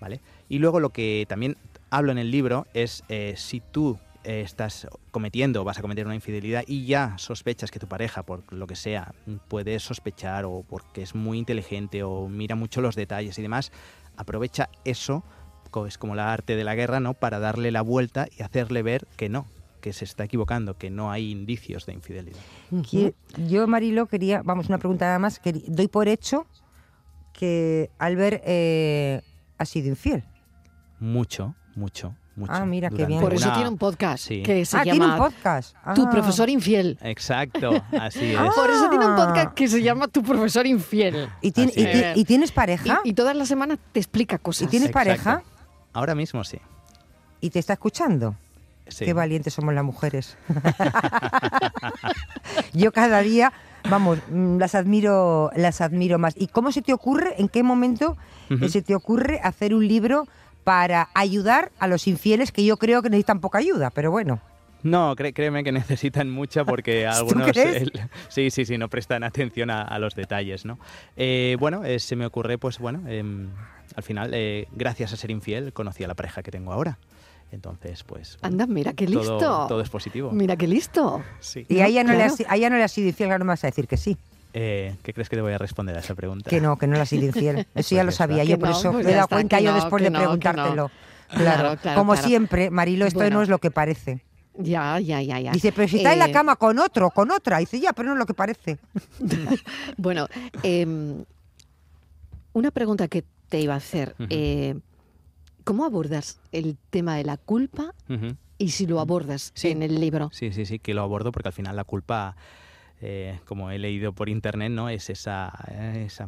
¿vale? 0.00 0.20
Y 0.48 0.58
luego 0.58 0.80
lo 0.80 0.90
que 0.90 1.26
también 1.28 1.56
hablo 1.90 2.12
en 2.12 2.18
el 2.18 2.30
libro 2.30 2.66
es 2.74 3.04
eh, 3.08 3.34
si 3.36 3.60
tú 3.60 3.98
eh, 4.24 4.42
estás 4.44 4.86
cometiendo 5.10 5.62
o 5.62 5.64
vas 5.64 5.78
a 5.78 5.82
cometer 5.82 6.06
una 6.06 6.14
infidelidad 6.14 6.64
y 6.66 6.86
ya 6.86 7.16
sospechas 7.18 7.70
que 7.70 7.78
tu 7.78 7.86
pareja, 7.86 8.22
por 8.22 8.42
lo 8.52 8.66
que 8.66 8.76
sea, 8.76 9.14
puede 9.48 9.78
sospechar 9.78 10.44
o 10.44 10.64
porque 10.68 11.02
es 11.02 11.14
muy 11.14 11.38
inteligente 11.38 12.02
o 12.02 12.28
mira 12.28 12.54
mucho 12.54 12.80
los 12.80 12.96
detalles 12.96 13.38
y 13.38 13.42
demás, 13.42 13.72
aprovecha 14.16 14.68
eso, 14.84 15.24
es 15.86 15.98
como 15.98 16.14
la 16.14 16.32
arte 16.32 16.56
de 16.56 16.64
la 16.64 16.74
guerra, 16.74 17.00
¿no? 17.00 17.14
Para 17.14 17.38
darle 17.38 17.70
la 17.70 17.82
vuelta 17.82 18.26
y 18.36 18.42
hacerle 18.42 18.82
ver 18.82 19.06
que 19.16 19.28
no, 19.28 19.46
que 19.80 19.92
se 19.92 20.04
está 20.04 20.24
equivocando, 20.24 20.76
que 20.76 20.90
no 20.90 21.10
hay 21.10 21.30
indicios 21.30 21.86
de 21.86 21.94
infidelidad. 21.94 22.40
yo, 23.48 23.66
Marilo, 23.66 24.06
quería, 24.06 24.42
vamos, 24.42 24.68
una 24.68 24.78
pregunta 24.78 25.06
nada 25.06 25.18
más, 25.18 25.38
quería- 25.38 25.62
doy 25.68 25.88
por 25.88 26.08
hecho 26.08 26.46
que 27.32 27.90
Albert 27.98 28.42
eh, 28.44 29.22
ha 29.60 29.64
sido 29.66 29.88
infiel. 29.88 30.24
Mucho, 30.98 31.54
mucho, 31.76 32.14
mucho. 32.36 32.52
Ah, 32.52 32.64
mira, 32.64 32.88
qué 32.90 33.04
bien. 33.06 33.20
Por 33.20 33.32
eso 33.34 33.46
una- 33.46 33.54
tiene 33.54 33.68
un 33.70 33.78
podcast 33.78 34.24
Sí. 34.26 34.42
que 34.42 34.64
se 34.64 34.76
ah, 34.76 34.82
tiene 34.82 35.04
un 35.04 35.10
llama 35.12 35.28
podcast. 35.28 35.76
Tu 35.94 36.06
Ah. 36.06 36.10
profesor 36.10 36.48
infiel. 36.48 36.98
Exacto, 37.02 37.70
así 38.00 38.24
es. 38.32 38.38
Ah. 38.38 38.48
Por 38.54 38.70
eso 38.70 38.88
tiene 38.88 39.06
un 39.06 39.16
podcast 39.16 39.54
que 39.54 39.68
se 39.68 39.82
llama 39.82 40.08
Tu 40.08 40.22
profesor 40.22 40.66
infiel. 40.66 41.28
¿Y, 41.42 41.52
ti- 41.52 42.24
tienes 42.24 42.52
pareja? 42.52 43.00
Y, 43.04 43.10
y 43.10 43.12
todas 43.12 43.36
las 43.36 43.48
semanas 43.48 43.78
te 43.92 44.00
explica 44.00 44.38
cosas. 44.38 44.62
¿Y 44.62 44.66
tienes 44.66 44.88
Exacto. 44.90 45.08
pareja? 45.08 45.42
Ahora 45.92 46.14
mismo 46.14 46.42
sí. 46.44 46.58
¿Y 47.40 47.50
te 47.50 47.58
está 47.58 47.74
escuchando? 47.74 48.36
sí. 48.88 49.04
Qué 49.04 49.12
valientes 49.12 49.52
somos 49.54 49.72
las 49.74 49.84
mujeres. 49.84 50.36
Yo 52.72 52.92
cada 52.92 53.20
día, 53.20 53.52
vamos, 53.88 54.18
mm, 54.28 54.58
las 54.58 54.74
admiro, 54.74 55.50
las 55.56 55.80
admiro 55.80 56.18
más. 56.18 56.34
¿Y 56.36 56.48
cómo 56.48 56.72
se 56.72 56.82
te 56.82 56.92
ocurre, 56.92 57.34
en 57.38 57.48
qué 57.48 57.62
momento 57.62 58.16
eh, 58.50 58.68
se 58.68 58.82
te 58.82 58.94
ocurre 58.94 59.40
hacer 59.42 59.74
un 59.74 59.86
libro 59.86 60.26
para 60.64 61.08
ayudar 61.14 61.72
a 61.78 61.86
los 61.86 62.06
infieles 62.06 62.52
que 62.52 62.64
yo 62.64 62.76
creo 62.76 63.02
que 63.02 63.10
necesitan 63.10 63.40
poca 63.40 63.58
ayuda? 63.58 63.90
Pero 63.90 64.10
bueno, 64.10 64.40
No, 64.82 65.14
cré- 65.14 65.32
créeme 65.34 65.62
que 65.62 65.72
necesitan 65.72 66.30
mucha 66.30 66.64
porque 66.64 67.02
¿Tú 67.06 67.10
algunos 67.10 67.56
el- 67.56 67.92
sí, 68.28 68.50
sí, 68.50 68.64
sí, 68.64 68.78
no 68.78 68.88
prestan 68.88 69.22
atención 69.24 69.70
a, 69.70 69.82
a 69.82 69.98
los 69.98 70.14
detalles, 70.14 70.64
¿no? 70.64 70.78
Eh, 71.16 71.56
bueno, 71.60 71.84
eh, 71.84 71.98
se 71.98 72.16
me 72.16 72.24
ocurre, 72.26 72.56
pues 72.58 72.78
bueno, 72.78 73.02
em, 73.08 73.48
al 73.94 74.02
final, 74.02 74.30
eh, 74.32 74.68
gracias 74.72 75.12
a 75.12 75.16
ser 75.16 75.30
infiel, 75.30 75.72
conocí 75.72 76.02
a 76.04 76.08
la 76.08 76.14
pareja 76.14 76.42
que 76.42 76.50
tengo 76.50 76.72
ahora. 76.72 76.98
Entonces, 77.52 78.04
pues 78.04 78.38
bueno, 78.40 78.54
Anda, 78.54 78.66
mira 78.72 78.92
qué 78.92 79.06
todo- 79.06 79.18
listo. 79.18 79.66
Todo, 79.68 79.80
es 79.80 79.88
positivo. 79.90 80.30
Mira 80.30 80.56
qué 80.56 80.68
listo. 80.68 81.22
Sí. 81.40 81.66
y 81.68 81.74
No, 81.76 81.82
a, 81.82 81.86
ella 81.88 82.04
no 82.04 82.10
le 82.12 82.16
claro. 82.18 82.34
has, 82.34 82.44
a 82.48 82.56
ella 82.56 82.70
no 82.70 82.76
le 82.76 82.84
has 82.84 82.92
sido 82.92 83.08
infiel, 83.08 83.28
ahora 83.30 83.38
no 83.40 83.44
me 83.46 83.50
vas 83.50 83.64
a 83.64 83.66
decir 83.66 83.88
que 83.88 83.96
sí. 83.96 84.16
Eh, 84.52 84.94
¿Qué 85.02 85.12
crees 85.12 85.28
que 85.28 85.36
te 85.36 85.42
voy 85.42 85.52
a 85.52 85.58
responder 85.58 85.96
a 85.96 86.00
esa 86.00 86.14
pregunta? 86.14 86.48
Que 86.50 86.60
no, 86.60 86.76
que 86.76 86.86
no 86.86 86.94
le 86.94 87.00
has 87.02 87.08
sido 87.08 87.24
infiel. 87.26 87.66
Eso 87.74 87.94
ya 87.94 88.02
Pues 88.02 88.04
lo 88.04 88.10
ya 88.10 88.16
sabía, 88.16 88.44
yo 88.44 88.58
por 88.58 88.70
eso 88.70 88.92
pues 88.92 89.04
me 89.04 89.10
he 89.12 89.14
dado 89.14 89.24
está, 89.26 89.36
cuenta 89.36 89.58
que 89.58 89.64
yo 89.64 89.70
no, 89.70 89.76
después 89.76 90.02
de 90.02 90.10
no, 90.10 90.18
que 90.18 90.24
no. 90.24 90.28
preguntártelo. 90.30 90.90
Claro, 91.28 91.44
Claro, 91.44 91.76
claro, 91.80 91.98
como 92.00 92.12
claro. 92.14 92.26
siempre, 92.28 92.70
Marilo, 92.70 93.06
esto 93.06 93.20
Bueno. 93.20 93.36
no 93.36 93.42
es 93.42 93.48
lo 93.48 93.58
que 93.58 93.70
parece. 93.70 94.22
Ya, 94.58 94.98
ya, 94.98 95.22
ya, 95.22 95.38
ya. 95.40 95.52
Dice, 95.52 95.70
pero 95.72 95.86
si 95.86 95.98
está 95.98 96.12
en 96.12 96.18
la 96.18 96.26
Eh, 96.26 96.32
cama 96.32 96.56
con 96.56 96.78
otro, 96.80 97.10
con 97.10 97.30
otra. 97.30 97.58
Dice, 97.58 97.78
ya, 97.78 97.92
pero 97.92 98.08
no 98.08 98.14
es 98.14 98.18
lo 98.18 98.26
que 98.26 98.34
parece. 98.34 98.78
Bueno, 99.96 100.26
em, 100.64 101.24
una 102.52 102.70
pregunta 102.72 103.06
que 103.08 103.24
te 103.48 103.60
iba 103.60 103.74
a 103.74 103.76
hacer. 103.78 104.14
Eh, 104.28 104.74
¿Cómo 105.64 105.84
abordas 105.84 106.40
el 106.52 106.76
tema 106.90 107.16
de 107.16 107.24
la 107.24 107.36
culpa 107.36 107.94
Ujú. 108.08 108.36
y 108.58 108.70
si 108.70 108.86
lo 108.86 109.00
abordas 109.00 109.52
Sí. 109.54 109.68
en 109.68 109.82
el 109.82 110.00
libro? 110.00 110.30
Sí, 110.32 110.52
sí, 110.52 110.66
sí, 110.66 110.78
que 110.78 110.94
lo 110.94 111.02
abordo 111.02 111.32
porque 111.32 111.48
al 111.48 111.52
final 111.52 111.76
la 111.76 111.84
culpa, 111.84 112.36
eh, 113.00 113.40
como 113.46 113.70
he 113.70 113.78
leído 113.78 114.12
por 114.12 114.28
internet, 114.28 114.70
¿no? 114.70 114.88
Es 114.88 115.10
esa, 115.10 115.52
eh, 115.68 116.04
esa, 116.06 116.26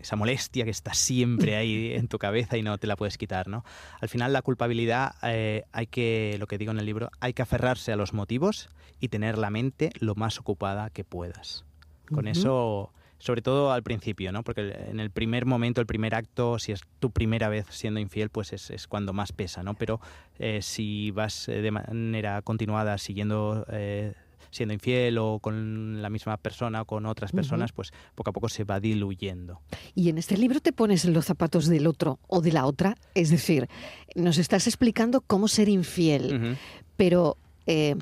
esa 0.00 0.16
molestia 0.16 0.64
que 0.64 0.70
está 0.70 0.94
siempre 0.94 1.56
ahí 1.56 1.92
en 1.94 2.08
tu 2.08 2.18
cabeza 2.18 2.56
y 2.56 2.62
no 2.62 2.78
te 2.78 2.86
la 2.86 2.96
puedes 2.96 3.18
quitar, 3.18 3.48
¿no? 3.48 3.64
Al 4.00 4.08
final 4.08 4.32
la 4.32 4.42
culpabilidad 4.42 5.14
eh, 5.22 5.64
hay 5.72 5.86
que, 5.86 6.36
lo 6.38 6.46
que 6.46 6.58
digo 6.58 6.72
en 6.72 6.78
el 6.78 6.86
libro, 6.86 7.10
hay 7.20 7.32
que 7.32 7.42
aferrarse 7.42 7.92
a 7.92 7.96
los 7.96 8.12
motivos 8.12 8.68
y 9.00 9.08
tener 9.08 9.38
la 9.38 9.50
mente 9.50 9.90
lo 10.00 10.14
más 10.14 10.38
ocupada 10.38 10.90
que 10.90 11.04
puedas. 11.04 11.64
Con 12.06 12.26
Ujú. 12.26 12.28
eso, 12.38 12.92
sobre 13.24 13.40
todo 13.40 13.72
al 13.72 13.82
principio, 13.82 14.32
¿no? 14.32 14.42
Porque 14.42 14.76
en 14.90 15.00
el 15.00 15.10
primer 15.10 15.46
momento, 15.46 15.80
el 15.80 15.86
primer 15.86 16.14
acto, 16.14 16.58
si 16.58 16.72
es 16.72 16.82
tu 17.00 17.10
primera 17.10 17.48
vez 17.48 17.64
siendo 17.70 17.98
infiel, 17.98 18.28
pues 18.28 18.52
es, 18.52 18.68
es 18.70 18.86
cuando 18.86 19.14
más 19.14 19.32
pesa, 19.32 19.62
¿no? 19.62 19.72
Pero 19.72 19.98
eh, 20.38 20.60
si 20.60 21.10
vas 21.10 21.48
eh, 21.48 21.62
de 21.62 21.70
manera 21.70 22.42
continuada 22.42 22.98
siguiendo 22.98 23.64
eh, 23.70 24.12
siendo 24.50 24.74
infiel 24.74 25.16
o 25.16 25.38
con 25.40 26.02
la 26.02 26.10
misma 26.10 26.36
persona 26.36 26.82
o 26.82 26.84
con 26.84 27.06
otras 27.06 27.32
personas, 27.32 27.72
pues 27.72 27.92
poco 28.14 28.28
a 28.28 28.32
poco 28.34 28.50
se 28.50 28.64
va 28.64 28.78
diluyendo. 28.78 29.62
Y 29.94 30.10
en 30.10 30.18
este 30.18 30.36
libro 30.36 30.60
te 30.60 30.72
pones 30.72 31.06
en 31.06 31.14
los 31.14 31.24
zapatos 31.24 31.66
del 31.66 31.86
otro 31.86 32.20
o 32.28 32.42
de 32.42 32.52
la 32.52 32.66
otra. 32.66 32.94
Es 33.14 33.30
decir, 33.30 33.68
nos 34.14 34.36
estás 34.36 34.66
explicando 34.66 35.22
cómo 35.22 35.48
ser 35.48 35.70
infiel, 35.70 36.58
pero 36.96 37.38
eh, 37.66 37.96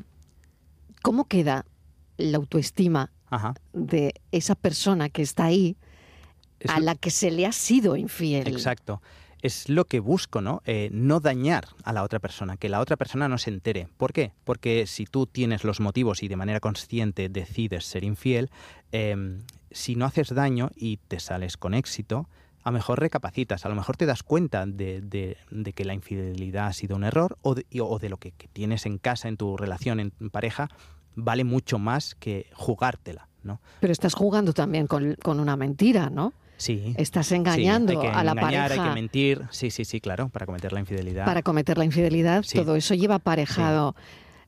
¿cómo 1.01 1.27
queda 1.27 1.65
la 2.19 2.39
autoestima 2.39 3.13
Ajá. 3.33 3.55
de 3.73 4.15
esa 4.31 4.55
persona 4.55 5.09
que 5.09 5.23
está 5.23 5.45
ahí 5.47 5.77
Es 6.61 6.71
a 6.71 6.79
lo- 6.79 6.85
la 6.87 6.95
que 6.95 7.11
se 7.11 7.31
le 7.31 7.47
ha 7.47 7.53
sido 7.53 7.97
infiel? 7.97 8.47
Exacto. 8.49 9.01
Es 9.41 9.69
lo 9.69 9.87
que 9.87 9.99
busco, 9.99 10.41
¿no? 10.41 10.63
Eh, 10.67 10.89
no 10.93 11.19
dañar 11.19 11.67
a 11.83 11.93
la 11.93 12.05
otra 12.05 12.21
persona, 12.21 12.57
que 12.57 12.69
la 12.69 12.79
otra 12.79 12.97
persona 12.97 13.29
no 13.29 13.39
se 13.39 13.51
entere. 13.51 13.89
¿Por 13.97 14.13
qué? 14.13 14.31
Porque 14.45 14.87
si 14.87 15.05
tú 15.05 15.27
tienes 15.27 15.65
los 15.65 15.81
motivos 15.81 16.23
y 16.23 16.29
de 16.29 16.37
manera 16.37 16.61
consciente 16.61 17.29
decides 17.29 17.85
ser 17.85 18.05
infiel, 18.05 18.51
em, 18.93 19.41
si 19.73 19.97
no 19.97 20.05
haces 20.05 20.29
daño 20.33 20.71
y 20.77 20.99
te 21.09 21.19
sales 21.19 21.57
con 21.57 21.75
éxito, 21.75 22.29
a 22.63 22.71
lo 22.71 22.75
mejor 22.75 23.01
recapacitas, 23.01 23.67
a 23.67 23.69
lo 23.69 23.75
mejor 23.75 23.97
te 23.97 24.07
das 24.07 24.23
cuenta 24.23 24.65
de, 24.65 25.01
de- 25.01 25.37
de 25.51 25.73
que 25.73 25.85
la 25.85 25.95
infidelidad 25.95 26.69
ha 26.69 26.73
sido 26.73 26.95
un 26.95 27.03
error 27.03 27.37
o 27.43 27.57
de, 27.57 27.67
o 27.81 27.99
de 27.99 28.09
lo 28.11 28.19
que, 28.19 28.31
que 28.31 28.47
tienes 28.47 28.87
en 28.87 28.99
casa, 28.99 29.27
en 29.27 29.37
tu 29.37 29.57
relación, 29.57 29.99
en 29.99 30.13
pareja, 30.31 30.69
vale 31.15 31.45
mucho 31.45 31.79
más 31.79 32.15
que 32.15 32.47
jugártela, 32.55 33.29
¿no? 33.43 33.61
Pero 33.81 33.93
estás 33.93 34.15
jugando 34.15 34.53
también 34.53 34.87
con, 34.87 35.15
con 35.23 35.41
una 35.41 35.57
mentira, 35.57 36.11
¿no? 36.11 36.33
Sí. 36.57 36.95
Estás 36.97 37.27
Sí, 37.29 37.35
engañando 37.35 37.93
hay 37.93 37.99
que 37.99 38.09
a 38.09 38.23
la 38.23 38.33
engañar, 38.33 38.69
pareja 38.69 38.83
hay 38.85 38.89
que 38.91 38.95
mentir. 38.95 39.43
Sí, 39.51 39.71
sí, 39.71 39.85
sí, 39.85 40.01
claro, 40.01 40.29
para 40.29 40.47
cometer 40.47 40.73
la 40.73 40.81
infidelidad. 40.81 41.25
para 41.25 41.43
cometer 41.43 41.77
la 41.77 41.85
infidelidad. 41.85 42.45
Sí. 42.45 42.59
Todo 42.59 42.77
eso 42.77 42.95
lleva 42.95 43.17
aparejado. 43.17 43.97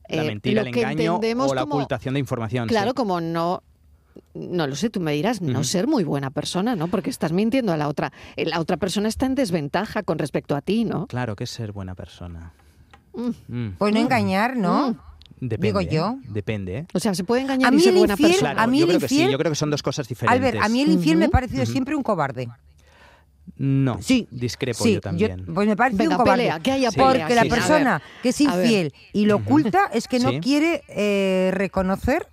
la 0.07 0.23
eh, 0.23 0.27
mentira, 0.27 0.61
lo 0.63 0.69
el 0.69 0.77
engaño 0.77 1.17
o 1.17 1.53
la 1.53 1.61
como- 1.61 1.75
ocultación 1.75 2.13
de 2.13 2.19
información. 2.21 2.67
Claro, 2.67 2.91
sí. 2.91 2.95
como 2.95 3.19
no. 3.21 3.63
No 4.33 4.65
lo 4.65 4.75
sé, 4.77 4.89
tú 4.89 5.01
me 5.01 5.11
dirás, 5.11 5.41
no 5.41 5.65
ser 5.65 5.87
muy 5.87 6.05
buena 6.05 6.29
persona, 6.29 6.73
¿no? 6.77 6.87
Porque 6.87 7.09
estás 7.09 7.33
mintiendo 7.33 7.73
a 7.73 7.77
la 7.77 7.89
otra. 7.89 8.13
Eh, 8.37 8.45
La 8.45 8.61
otra 8.61 8.77
persona 8.77 9.09
está 9.09 9.25
en 9.25 9.35
desventaja 9.35 10.03
con 10.03 10.17
respecto 10.19 10.55
a 10.55 10.61
ti, 10.61 10.85
¿no? 10.85 11.07
Claro 11.07 11.35
que 11.35 11.43
es 11.43 11.49
ser 11.49 11.73
buena 11.73 11.95
persona. 11.95 12.53
Mm. 13.13 13.29
Mm. 13.49 13.75
Pues 13.77 13.93
no 13.93 13.99
engañar, 13.99 14.55
¿no? 14.55 14.95
Depende, 15.39 15.67
digo 15.67 15.79
¿eh? 15.81 15.87
yo. 15.91 16.17
Depende, 16.29 16.77
¿eh? 16.79 16.85
O 16.93 16.99
sea, 16.99 17.13
se 17.13 17.23
puede 17.23 17.41
engañar 17.41 17.69
A 17.71 17.73
y 17.73 17.77
mí 17.77 17.81
ser 17.83 17.93
el 17.93 17.99
buena 17.99 18.15
infiel- 18.15 18.27
persona. 18.29 18.51
Claro, 18.53 18.61
a 18.61 18.67
mí 18.67 18.79
yo 18.79 18.85
el 18.85 18.89
creo 18.91 18.99
que 19.01 19.07
sí, 19.09 19.15
infiel- 19.21 19.31
yo 19.31 19.37
creo 19.37 19.51
que 19.51 19.55
son 19.55 19.69
dos 19.69 19.83
cosas 19.83 20.07
diferentes. 20.07 20.39
Albert, 20.47 20.63
a 20.63 20.69
mí 20.69 20.81
el 20.81 20.91
infiel 20.91 21.17
me 21.17 21.25
ha 21.25 21.29
parecido 21.29 21.63
Ujú. 21.63 21.71
siempre 21.71 21.95
un 21.95 22.03
cobarde. 22.03 22.47
No, 23.57 24.01
Sí, 24.01 24.27
discrepo 24.31 24.83
sí, 24.83 24.95
yo 24.95 25.01
también. 25.01 25.45
pues 25.53 25.67
me 25.67 25.75
parece 25.75 25.97
Venga, 25.97 26.15
un 26.17 26.23
cobarde. 26.23 26.43
pelea, 26.43 26.59
que 26.59 26.71
haya 26.71 26.89
Sí. 26.91 26.97
pelea. 26.97 27.11
Porque 27.27 27.35
la 27.35 27.41
sí, 27.43 27.47
a 27.47 27.51
ver. 27.51 27.59
persona 27.59 28.01
que 28.23 28.29
es 28.29 28.41
infiel 28.41 28.93
y 29.13 29.25
lo 29.25 29.35
oculta 29.35 29.89
es 29.93 30.07
que 30.07 30.19
no 30.19 30.31
Sí. 30.31 30.39
quiere 30.39 30.83
eh, 30.89 31.51
reconocer 31.53 32.27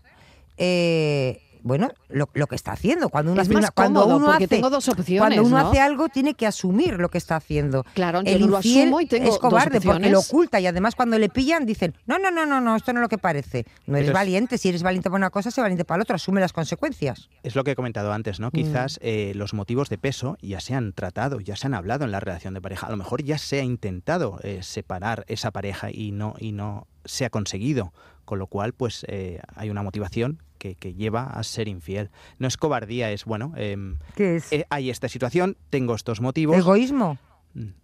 eh, 0.56 1.40
bueno 1.62 1.90
lo, 2.08 2.28
lo 2.34 2.46
que 2.46 2.54
está 2.54 2.72
haciendo. 2.72 3.08
Cuando 3.08 3.32
uno 3.32 3.40
Es 3.42 3.48
hace 3.48 3.54
más 3.54 3.62
una- 3.64 3.70
cuando 3.70 4.00
cómodo, 4.02 4.16
uno 4.18 4.26
porque 4.26 4.44
hace, 4.44 4.54
tengo 4.56 4.70
dos 4.70 4.88
opciones, 4.88 5.20
Cuando 5.20 5.42
uno 5.44 5.58
¿no? 5.62 5.68
hace 5.68 5.80
algo 5.80 6.08
tiene 6.08 6.34
que 6.34 6.46
asumir 6.46 6.98
lo 6.98 7.08
que 7.08 7.18
está 7.18 7.36
haciendo. 7.36 7.84
Claro, 7.94 8.22
yo 8.22 8.30
el 8.32 8.40
no 8.42 8.46
lo 8.48 8.56
asumo 8.58 9.00
y 9.00 9.06
tengo 9.06 9.24
es 9.24 9.30
dos 9.30 9.38
cobarde 9.38 9.80
porque 9.80 9.88
opciones. 9.88 10.12
lo 10.12 10.20
oculta 10.20 10.60
y 10.60 10.66
además 10.66 10.94
cuando 10.94 11.18
le 11.18 11.28
pillan 11.28 11.64
dicen 11.66 11.94
no 12.06 12.18
no 12.18 12.30
no 12.30 12.44
no 12.46 12.60
no 12.60 12.76
esto 12.76 12.92
no 12.92 13.00
es 13.00 13.02
lo 13.02 13.08
que 13.08 13.18
parece. 13.18 13.64
No 13.86 13.96
eres 13.96 14.08
Pero 14.08 14.14
valiente. 14.18 14.58
Si 14.58 14.68
eres 14.68 14.82
valiente 14.82 15.08
para 15.10 15.18
una 15.18 15.30
cosa, 15.30 15.50
sé 15.50 15.60
valiente 15.60 15.84
para 15.84 15.98
la 15.98 16.02
otra. 16.02 16.16
Asume 16.16 16.40
las 16.40 16.52
consecuencias. 16.52 17.28
Es 17.42 17.54
lo 17.54 17.64
que 17.64 17.72
he 17.72 17.76
comentado 17.76 18.12
antes, 18.12 18.38
Mm. 18.38 18.42
¿no? 18.42 18.50
Quizás 18.50 18.98
eh, 19.02 19.32
los 19.34 19.54
motivos 19.54 19.88
de 19.88 19.98
peso 19.98 20.36
ya 20.42 20.60
se 20.60 20.74
han 20.74 20.92
tratado, 20.92 21.40
ya 21.40 21.56
se 21.56 21.66
han 21.66 21.74
hablado 21.74 22.04
en 22.04 22.10
la 22.12 22.20
relación 22.20 22.54
de 22.54 22.60
pareja. 22.60 22.86
A 22.86 22.90
lo 22.90 22.96
mejor 22.96 23.22
ya 23.22 23.38
se 23.38 23.60
ha 23.60 23.64
intentado 23.64 24.38
eh, 24.42 24.60
separar 24.62 25.24
esa 25.28 25.50
pareja 25.50 25.90
y 25.90 26.12
no, 26.12 26.34
y 26.38 26.52
no 26.52 26.86
se 27.04 27.24
ha 27.24 27.30
conseguido. 27.30 27.92
Con 28.24 28.38
lo 28.38 28.46
cual, 28.46 28.72
pues 28.72 29.04
eh, 29.08 29.40
hay 29.56 29.68
una 29.70 29.82
motivación 29.82 30.42
que, 30.62 30.76
que 30.76 30.94
lleva 30.94 31.24
a 31.24 31.42
ser 31.42 31.66
infiel. 31.66 32.10
No 32.38 32.46
es 32.46 32.56
cobardía, 32.56 33.10
es 33.10 33.24
bueno, 33.24 33.52
em, 33.56 33.98
¿Qué 34.14 34.36
es? 34.36 34.52
eh, 34.52 34.64
hay 34.70 34.90
esta 34.90 35.08
situación, 35.08 35.56
tengo 35.70 35.96
estos 35.96 36.20
motivos. 36.20 36.56
¿Egoísmo? 36.56 37.18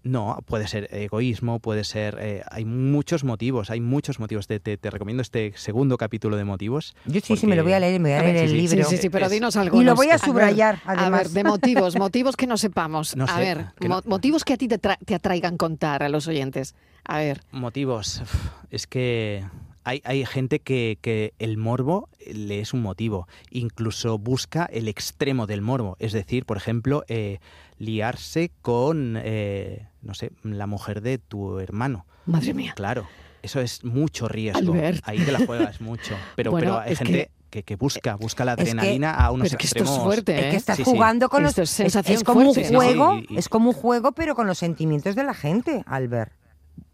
No, 0.03 0.39
puede 0.47 0.67
ser 0.69 0.89
egoísmo, 0.93 1.59
puede 1.59 1.83
ser... 1.85 2.17
eh, 2.21 2.43
hay 2.51 2.65
muchos 2.65 3.23
motivos, 3.25 3.69
hay 3.71 3.81
muchos 3.81 4.19
motivos. 4.19 4.47
Te, 4.47 4.61
te- 4.61 4.79
te 4.79 4.91
recomiendo 4.91 5.21
este 5.23 5.53
segundo 5.57 5.99
capítulo 5.99 6.37
de 6.39 6.45
motivos. 6.45 6.95
Yo 7.05 7.21
sí, 7.21 7.37
sí, 7.37 7.47
me 7.47 7.55
lo 7.57 7.65
voy 7.65 7.73
a 7.75 7.81
leer, 7.81 8.01
me 8.01 8.11
voy 8.11 8.17
a 8.17 8.21
A 8.21 8.23
ver, 8.23 8.33
leer 8.33 8.45
el 8.45 8.51
sí, 8.53 8.57
libro. 8.75 8.89
Sí, 8.89 8.97
sí, 8.97 9.03
sí, 9.03 9.11
pero 9.11 9.27
Es- 9.27 9.33
dinos 9.33 9.57
algo. 9.57 9.79
Y 9.79 9.85
lo 9.85 9.95
voy 9.95 10.09
a 10.11 10.17
subrayar, 10.19 10.79
A 10.87 10.93
ver, 10.95 11.01
además. 11.01 11.35
de 11.35 11.45
motivos, 11.45 11.99
motivos 11.99 12.35
que 12.37 12.47
no 12.47 12.57
sepamos. 12.57 13.15
No 13.17 13.27
a 13.29 13.39
ver, 13.41 13.67
que 13.79 13.89
no- 13.89 13.97
mo- 13.97 14.03
motivos 14.07 14.45
que 14.45 14.55
a 14.55 14.57
ti 14.57 14.69
te, 14.69 14.79
te 14.79 15.15
atraigan 15.15 15.57
contar 15.59 16.03
a 16.05 16.09
los 16.09 16.29
oyentes. 16.29 16.75
A 17.05 17.19
ver, 17.19 17.43
Motivos. 17.51 18.23
Es 18.71 18.87
que 18.87 19.45
hay, 19.85 20.03
hay 20.05 20.25
gente 20.27 20.61
que, 20.61 20.99
que 21.01 21.33
el 21.39 21.57
morbo 21.57 22.09
le 22.33 22.61
es 22.61 22.73
un 22.75 22.83
motivo. 22.83 23.27
Incluso 23.51 24.19
busca 24.19 24.65
el 24.67 24.89
extremo 24.89 25.47
del 25.47 25.63
morbo. 25.63 25.97
Es 25.99 26.13
decir, 26.13 26.45
por 26.45 26.57
ejemplo, 26.57 27.05
eh, 27.09 27.39
liarse 27.79 28.51
con, 28.63 29.17
eh, 29.23 29.87
no 30.03 30.15
sé, 30.15 30.31
la 30.43 30.67
mujer 30.67 31.01
de 31.01 31.19
tu 31.19 31.59
hermano. 31.61 32.05
madre 32.27 32.53
mía. 32.55 32.73
Claro, 32.77 33.07
eso 33.43 33.61
es 33.61 33.85
mucho 33.85 34.29
riesgo. 34.29 34.59
Albert. 34.75 35.03
Ahí 35.05 35.19
te 35.21 35.33
la 35.33 35.39
juegas 35.47 35.81
mucho. 35.81 36.15
Pero, 36.37 36.51
Bueno, 36.51 36.67
pero 36.67 36.79
hay 36.81 36.97
gente 36.97 37.31
que, 37.51 37.63
que 37.63 37.77
busca, 37.77 38.17
busca 38.17 38.45
la 38.45 38.57
que- 38.57 38.63
adrenalina 38.63 39.15
a 39.15 39.31
unos 39.31 39.49
Pero 39.49 39.57
es 39.57 39.59
que 39.61 39.67
esto 39.69 39.79
es 39.79 39.83
extremos. 39.85 40.05
fuerte, 40.05 40.39
Es 40.39 40.45
¿eh? 40.45 40.51
que 40.51 40.57
estás 40.57 40.77
Sí, 40.77 40.85
sí. 40.85 40.91
jugando 40.91 41.29
con 41.31 41.43
los... 41.43 41.51
Esto 41.53 41.63
es 41.63 41.71
es, 41.71 41.77
sensación 41.77 42.17
es 42.19 42.25
como 42.25 42.41
un 42.51 42.55
juego, 42.55 43.19
y- 43.29 43.39
es 43.39 43.49
como 43.49 43.71
un 43.71 43.75
juego, 43.75 44.13
pero 44.13 44.35
con 44.35 44.47
los 44.47 44.59
sentimientos 44.59 45.15
de 45.15 45.25
la 45.25 45.33
gente, 45.35 45.83
Albert. 45.87 46.33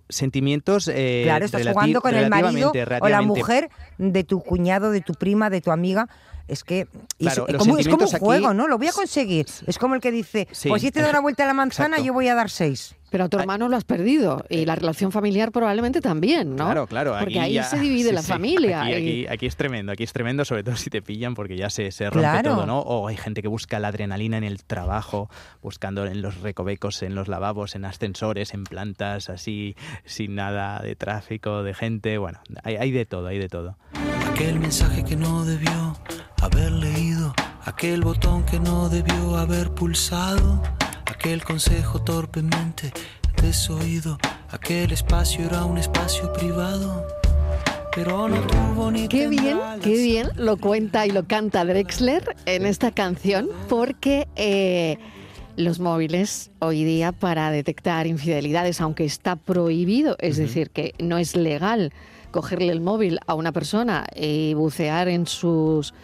Sentimientos 0.08 0.88
eh, 0.88 1.22
Claro, 1.24 1.44
estás 1.46 1.66
jugando 1.66 2.00
con 2.00 2.14
el 2.14 2.28
marido 2.30 2.72
o 3.00 3.08
la 3.08 3.22
mujer 3.22 3.70
de 3.98 4.24
tu 4.24 4.40
cuñado, 4.42 4.90
de 4.90 5.00
tu 5.00 5.14
prima, 5.14 5.50
de 5.50 5.60
tu 5.60 5.70
amiga. 5.70 6.08
Es 6.46 6.62
que 6.62 6.86
Claro, 7.18 7.46
es, 7.48 7.56
como, 7.56 7.78
es 7.78 7.88
como 7.88 8.04
un 8.04 8.14
aquí- 8.14 8.18
juego, 8.24 8.52
¿no? 8.52 8.68
Lo 8.68 8.76
voy 8.76 8.88
a 8.88 8.92
conseguir. 8.92 9.46
Es 9.66 9.78
como 9.78 9.94
el 9.94 10.02
que 10.02 10.10
dice, 10.10 10.46
Sí, 10.52 10.68
pues 10.68 10.82
si 10.82 10.90
te 10.90 11.00
da 11.00 11.06
eje- 11.06 11.10
una 11.12 11.20
vuelta 11.20 11.44
a 11.44 11.46
la 11.46 11.54
manzana, 11.54 11.96
exacto. 11.96 12.06
yo 12.06 12.12
voy 12.12 12.28
a 12.28 12.34
dar 12.34 12.50
seis. 12.50 12.94
Pero 13.14 13.24
a 13.26 13.28
tu 13.28 13.38
hermano 13.38 13.68
lo 13.68 13.76
has 13.76 13.84
perdido 13.84 14.44
y 14.48 14.64
la 14.64 14.74
relación 14.74 15.12
familiar 15.12 15.52
probablemente 15.52 16.00
también, 16.00 16.56
¿no? 16.56 16.64
Claro, 16.64 16.86
claro. 16.88 17.14
Porque 17.20 17.38
ahí 17.38 17.52
ya- 17.52 17.62
se 17.62 17.78
divide 17.78 18.08
sí, 18.08 18.12
la 18.16 18.22
sí. 18.22 18.26
familia. 18.32 18.82
Aquí, 18.82 18.90
y- 18.90 18.96
aquí- 18.96 19.26
aquí 19.28 19.46
es 19.46 19.54
tremendo, 19.54 19.92
aquí 19.92 20.02
es 20.02 20.12
tremendo, 20.12 20.44
sobre 20.44 20.64
todo 20.64 20.74
si 20.74 20.90
te 20.90 21.00
pillan 21.00 21.36
porque 21.36 21.56
ya 21.56 21.70
se, 21.70 21.92
se 21.92 22.06
rompe 22.10 22.18
Claro. 22.18 22.56
todo, 22.56 22.66
¿no? 22.66 22.80
O 22.80 23.06
hay 23.06 23.16
gente 23.16 23.40
que 23.40 23.46
busca 23.46 23.78
la 23.78 23.86
adrenalina 23.86 24.36
en 24.36 24.42
el 24.42 24.64
trabajo, 24.64 25.30
buscando 25.62 26.04
en 26.06 26.22
los 26.22 26.40
recovecos, 26.40 27.04
en 27.04 27.14
los 27.14 27.28
lavabos, 27.28 27.76
en 27.76 27.84
ascensores, 27.84 28.52
en 28.52 28.64
plantas, 28.64 29.30
así, 29.30 29.76
sin 30.04 30.34
nada 30.34 30.80
de 30.80 30.96
tráfico, 30.96 31.62
de 31.62 31.72
gente. 31.72 32.18
Bueno, 32.18 32.40
hay, 32.64 32.74
hay 32.78 32.90
de 32.90 33.06
todo, 33.06 33.28
hay 33.28 33.38
de 33.38 33.48
todo. 33.48 33.76
Aquel 34.28 34.58
mensaje 34.58 35.04
que 35.04 35.14
no 35.14 35.44
debió 35.44 35.96
haber 36.42 36.72
leído, 36.72 37.32
aquel 37.64 38.02
botón 38.02 38.42
que 38.44 38.58
no 38.58 38.88
debió 38.88 39.36
haber 39.36 39.70
pulsado, 39.70 40.60
aquel 41.24 41.42
consejo 41.42 42.02
torpemente. 42.02 42.92
Desoído, 43.40 44.18
aquel 44.50 44.92
espacio 44.92 45.46
era 45.46 45.64
un 45.64 45.78
espacio 45.78 46.30
privado, 46.34 47.02
pero 47.94 48.28
no 48.28 48.42
tuvo 48.42 48.90
ni 48.90 49.08
Qué 49.08 49.28
bien, 49.28 49.58
qué 49.82 49.94
bien. 50.02 50.28
Lo 50.36 50.58
cuenta 50.58 51.06
y 51.06 51.12
lo 51.12 51.26
canta 51.26 51.64
Drexler 51.64 52.36
en 52.44 52.66
esta 52.66 52.90
canción, 52.90 53.48
porque 53.70 54.28
eh, 54.36 54.98
los 55.56 55.80
móviles 55.80 56.50
hoy 56.58 56.84
día 56.84 57.10
para 57.10 57.50
detectar 57.50 58.06
infidelidades, 58.06 58.82
aunque 58.82 59.06
está 59.06 59.36
prohibido, 59.36 60.16
es 60.20 60.36
decir, 60.36 60.68
que 60.68 60.92
no 60.98 61.16
es 61.16 61.36
legal 61.36 61.94
cogerle 62.32 62.70
el 62.70 62.82
móvil 62.82 63.18
a 63.26 63.32
una 63.32 63.50
persona 63.50 64.04
y 64.14 64.52
bucear 64.52 65.08
en 65.08 65.26
sus 65.26 65.94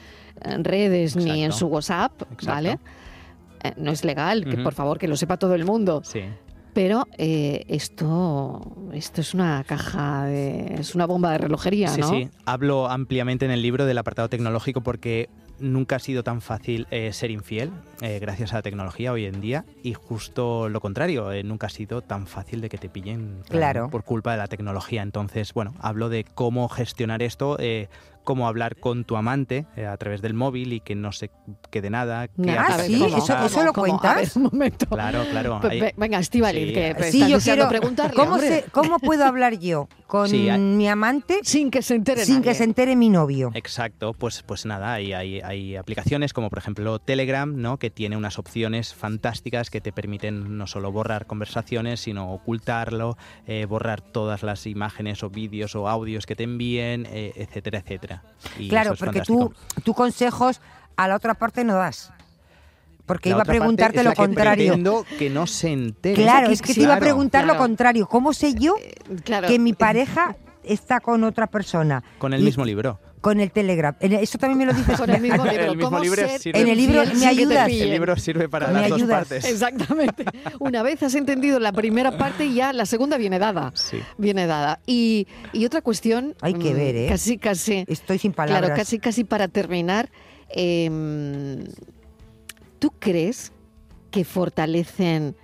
eh, 0.40 0.56
redes 0.62 1.14
ni 1.14 1.44
en 1.44 1.52
su 1.52 1.66
WhatsApp, 1.66 2.22
Exacto. 2.22 2.46
¿vale? 2.46 2.78
Eh, 3.62 3.72
no 3.76 3.90
es 3.90 4.04
legal, 4.04 4.44
que 4.44 4.56
por 4.58 4.74
favor 4.74 4.98
que 4.98 5.08
lo 5.08 5.16
sepa 5.16 5.36
todo 5.36 5.54
el 5.54 5.64
mundo. 5.64 6.02
Sí. 6.04 6.22
Pero 6.72 7.04
eh, 7.18 7.64
esto, 7.68 8.60
esto 8.92 9.20
es 9.20 9.34
una 9.34 9.64
caja 9.64 10.24
de, 10.26 10.74
es 10.78 10.94
una 10.94 11.04
bomba 11.06 11.32
de 11.32 11.38
relojería, 11.38 11.88
Sí, 11.88 12.00
¿no? 12.00 12.08
sí. 12.10 12.28
Hablo 12.44 12.88
ampliamente 12.88 13.44
en 13.44 13.50
el 13.50 13.60
libro 13.60 13.86
del 13.86 13.98
apartado 13.98 14.28
tecnológico 14.28 14.80
porque 14.80 15.28
nunca 15.58 15.96
ha 15.96 15.98
sido 15.98 16.22
tan 16.22 16.40
fácil 16.40 16.86
eh, 16.90 17.12
ser 17.12 17.30
infiel 17.30 17.70
eh, 18.00 18.18
gracias 18.18 18.52
a 18.54 18.56
la 18.56 18.62
tecnología 18.62 19.12
hoy 19.12 19.26
en 19.26 19.42
día 19.42 19.66
y 19.82 19.92
justo 19.92 20.68
lo 20.70 20.80
contrario, 20.80 21.32
eh, 21.32 21.42
nunca 21.42 21.66
ha 21.66 21.70
sido 21.70 22.00
tan 22.00 22.26
fácil 22.26 22.60
de 22.62 22.68
que 22.70 22.78
te 22.78 22.88
pillen 22.88 23.42
Claro. 23.48 23.90
por 23.90 24.04
culpa 24.04 24.30
de 24.32 24.38
la 24.38 24.46
tecnología. 24.46 25.02
Entonces, 25.02 25.52
bueno, 25.52 25.74
hablo 25.80 26.08
de 26.08 26.24
cómo 26.24 26.68
gestionar 26.68 27.22
esto, 27.22 27.56
eh, 27.58 27.88
cómo 28.30 28.46
hablar 28.46 28.76
con 28.76 29.02
tu 29.04 29.16
amante 29.16 29.66
eh, 29.76 29.86
a 29.86 29.96
través 29.96 30.22
del 30.22 30.34
móvil 30.34 30.72
y 30.72 30.78
que 30.80 30.94
no 30.94 31.10
se 31.10 31.32
quede 31.70 31.90
nada. 31.90 32.28
que 32.28 32.52
Ah, 32.52 32.78
sí, 32.78 32.92
¿cómo? 32.96 33.16
eso- 33.16 33.34
¿Cómo? 33.34 33.46
eso 33.46 33.64
lo 33.64 33.72
¿Cómo? 33.72 33.86
cuentas. 33.98 34.16
Ver, 34.16 34.28
un 34.36 34.42
momento. 34.44 34.86
Claro, 34.86 35.24
claro. 35.32 35.60
Hay- 35.64 35.82
Venga, 35.96 36.20
Estivali, 36.20 36.66
Sí, 36.68 36.72
que 36.72 36.96
Sí, 37.10 37.28
yo 37.28 37.40
quiero... 37.40 37.68
preguntarle, 37.68 38.14
¿cómo, 38.14 38.34
hombre. 38.34 38.48
se- 38.62 38.70
¿Cómo 38.70 39.00
puedo 39.00 39.24
hablar 39.24 39.58
yo 39.58 39.88
con 40.06 40.28
Sí, 40.28 40.48
hay- 40.48 40.60
mi 40.60 40.86
amante 40.88 41.40
Sin 41.42 41.72
que 41.72 41.82
se 41.82 41.96
entere 41.96 42.24
sin 42.24 42.36
nadie. 42.36 42.50
que 42.50 42.54
se 42.54 42.62
entere 42.64 42.94
mi 42.94 43.08
novio? 43.08 43.50
Exacto, 43.54 44.12
pues, 44.12 44.44
pues 44.44 44.64
nada, 44.64 44.92
hay, 44.92 45.12
hay, 45.12 45.40
hay 45.40 45.74
aplicaciones 45.74 46.32
como 46.32 46.50
por 46.50 46.58
ejemplo 46.60 47.00
Telegram, 47.00 47.52
¿no? 47.60 47.78
que 47.78 47.90
tiene 47.90 48.16
unas 48.16 48.38
opciones 48.38 48.94
fantásticas 48.94 49.70
que 49.70 49.80
te 49.80 49.90
permiten 49.92 50.56
no 50.56 50.68
solo 50.68 50.92
borrar 50.92 51.26
conversaciones, 51.26 51.98
sino 51.98 52.32
ocultarlo, 52.32 53.16
eh, 53.48 53.64
borrar 53.64 54.00
todas 54.02 54.44
las 54.44 54.66
imágenes 54.66 55.24
o 55.24 55.30
vídeos 55.30 55.74
o 55.74 55.88
audios 55.88 56.26
que 56.26 56.36
te 56.36 56.44
envíen, 56.44 57.06
eh, 57.10 57.32
etcétera, 57.34 57.78
etcétera. 57.80 58.19
Y 58.58 58.68
Claro, 58.68 58.92
es 58.94 58.98
porque 58.98 59.20
fantástico. 59.20 59.52
tú, 59.74 59.82
tú 59.82 59.94
consejos 59.94 60.60
a 60.96 61.08
la 61.08 61.16
otra 61.16 61.34
parte 61.34 61.64
no 61.64 61.74
das. 61.74 62.12
Porque 63.06 63.30
La 63.30 63.36
iba 63.36 63.42
a 63.42 63.44
preguntarte 63.46 64.04
lo 64.04 64.10
que 64.10 64.16
contrario. 64.16 65.04
que 65.18 65.30
no 65.30 65.46
se 65.46 65.72
entere. 65.72 66.14
Claro, 66.22 66.48
es 66.50 66.62
que 66.62 66.74
te 66.74 66.80
iba 66.82 66.94
a 66.94 66.98
claro, 66.98 67.04
preguntar 67.06 67.44
lo 67.44 67.56
contrario. 67.56 68.06
¿Cómo 68.06 68.32
sé 68.32 68.54
yo 68.54 68.76
Claro. 69.24 69.48
que 69.48 69.58
mi 69.58 69.72
pareja 69.72 70.36
está 70.62 71.00
con 71.00 71.24
otra 71.24 71.48
persona? 71.48 72.04
Con 72.18 72.32
el 72.34 72.42
Y- 72.42 72.44
mismo 72.44 72.64
libro. 72.64 73.00
Con 73.20 73.38
el 73.38 73.50
Telegram. 73.52 73.94
Eso 74.00 74.38
también 74.38 74.58
me 74.58 74.64
lo 74.66 74.72
dices. 74.72 74.98
Con 74.98 75.10
el 75.10 75.20
mismo 75.20 75.44
libro. 75.44 75.62
El 75.64 75.76
mismo 75.76 75.90
¿Cómo 75.90 76.02
libro 76.02 76.26
ser 76.26 76.40
sirve- 76.40 76.58
En 76.58 76.68
el 76.68 76.78
libro, 76.78 77.02
¿me 77.14 77.26
ayudas? 77.26 77.68
El 77.68 77.90
libro 77.90 78.16
sirve 78.16 78.48
para 78.48 78.68
Me 78.68 78.80
las 78.80 78.88
dos 78.90 79.02
partes. 79.02 79.44
Exactamente. 79.44 80.24
Una 80.58 80.82
vez 80.82 81.02
has 81.02 81.14
entendido 81.14 81.60
la 81.60 81.72
primera 81.72 82.16
parte, 82.16 82.50
ya 82.52 82.72
la 82.72 82.86
segunda 82.86 83.18
viene 83.18 83.38
dada. 83.38 83.72
Sí. 83.74 83.98
Viene 84.16 84.46
dada. 84.46 84.80
Y, 84.86 85.26
y 85.52 85.66
otra 85.66 85.82
cuestión. 85.82 86.34
Hay 86.40 86.54
que 86.54 86.72
mm, 86.72 86.76
ver, 86.76 86.96
¿eh? 86.96 87.06
Casi, 87.10 87.36
casi. 87.36 87.84
Estoy 87.86 88.18
sin 88.18 88.32
palabras. 88.32 88.62
Claro, 88.70 88.74
casi, 88.80 88.98
casi 88.98 89.24
para 89.24 89.48
terminar. 89.48 90.08
em, 90.48 91.64
¿Tú 92.78 92.90
crees 92.98 93.52
que 94.10 94.24
fortalecen 94.24 95.36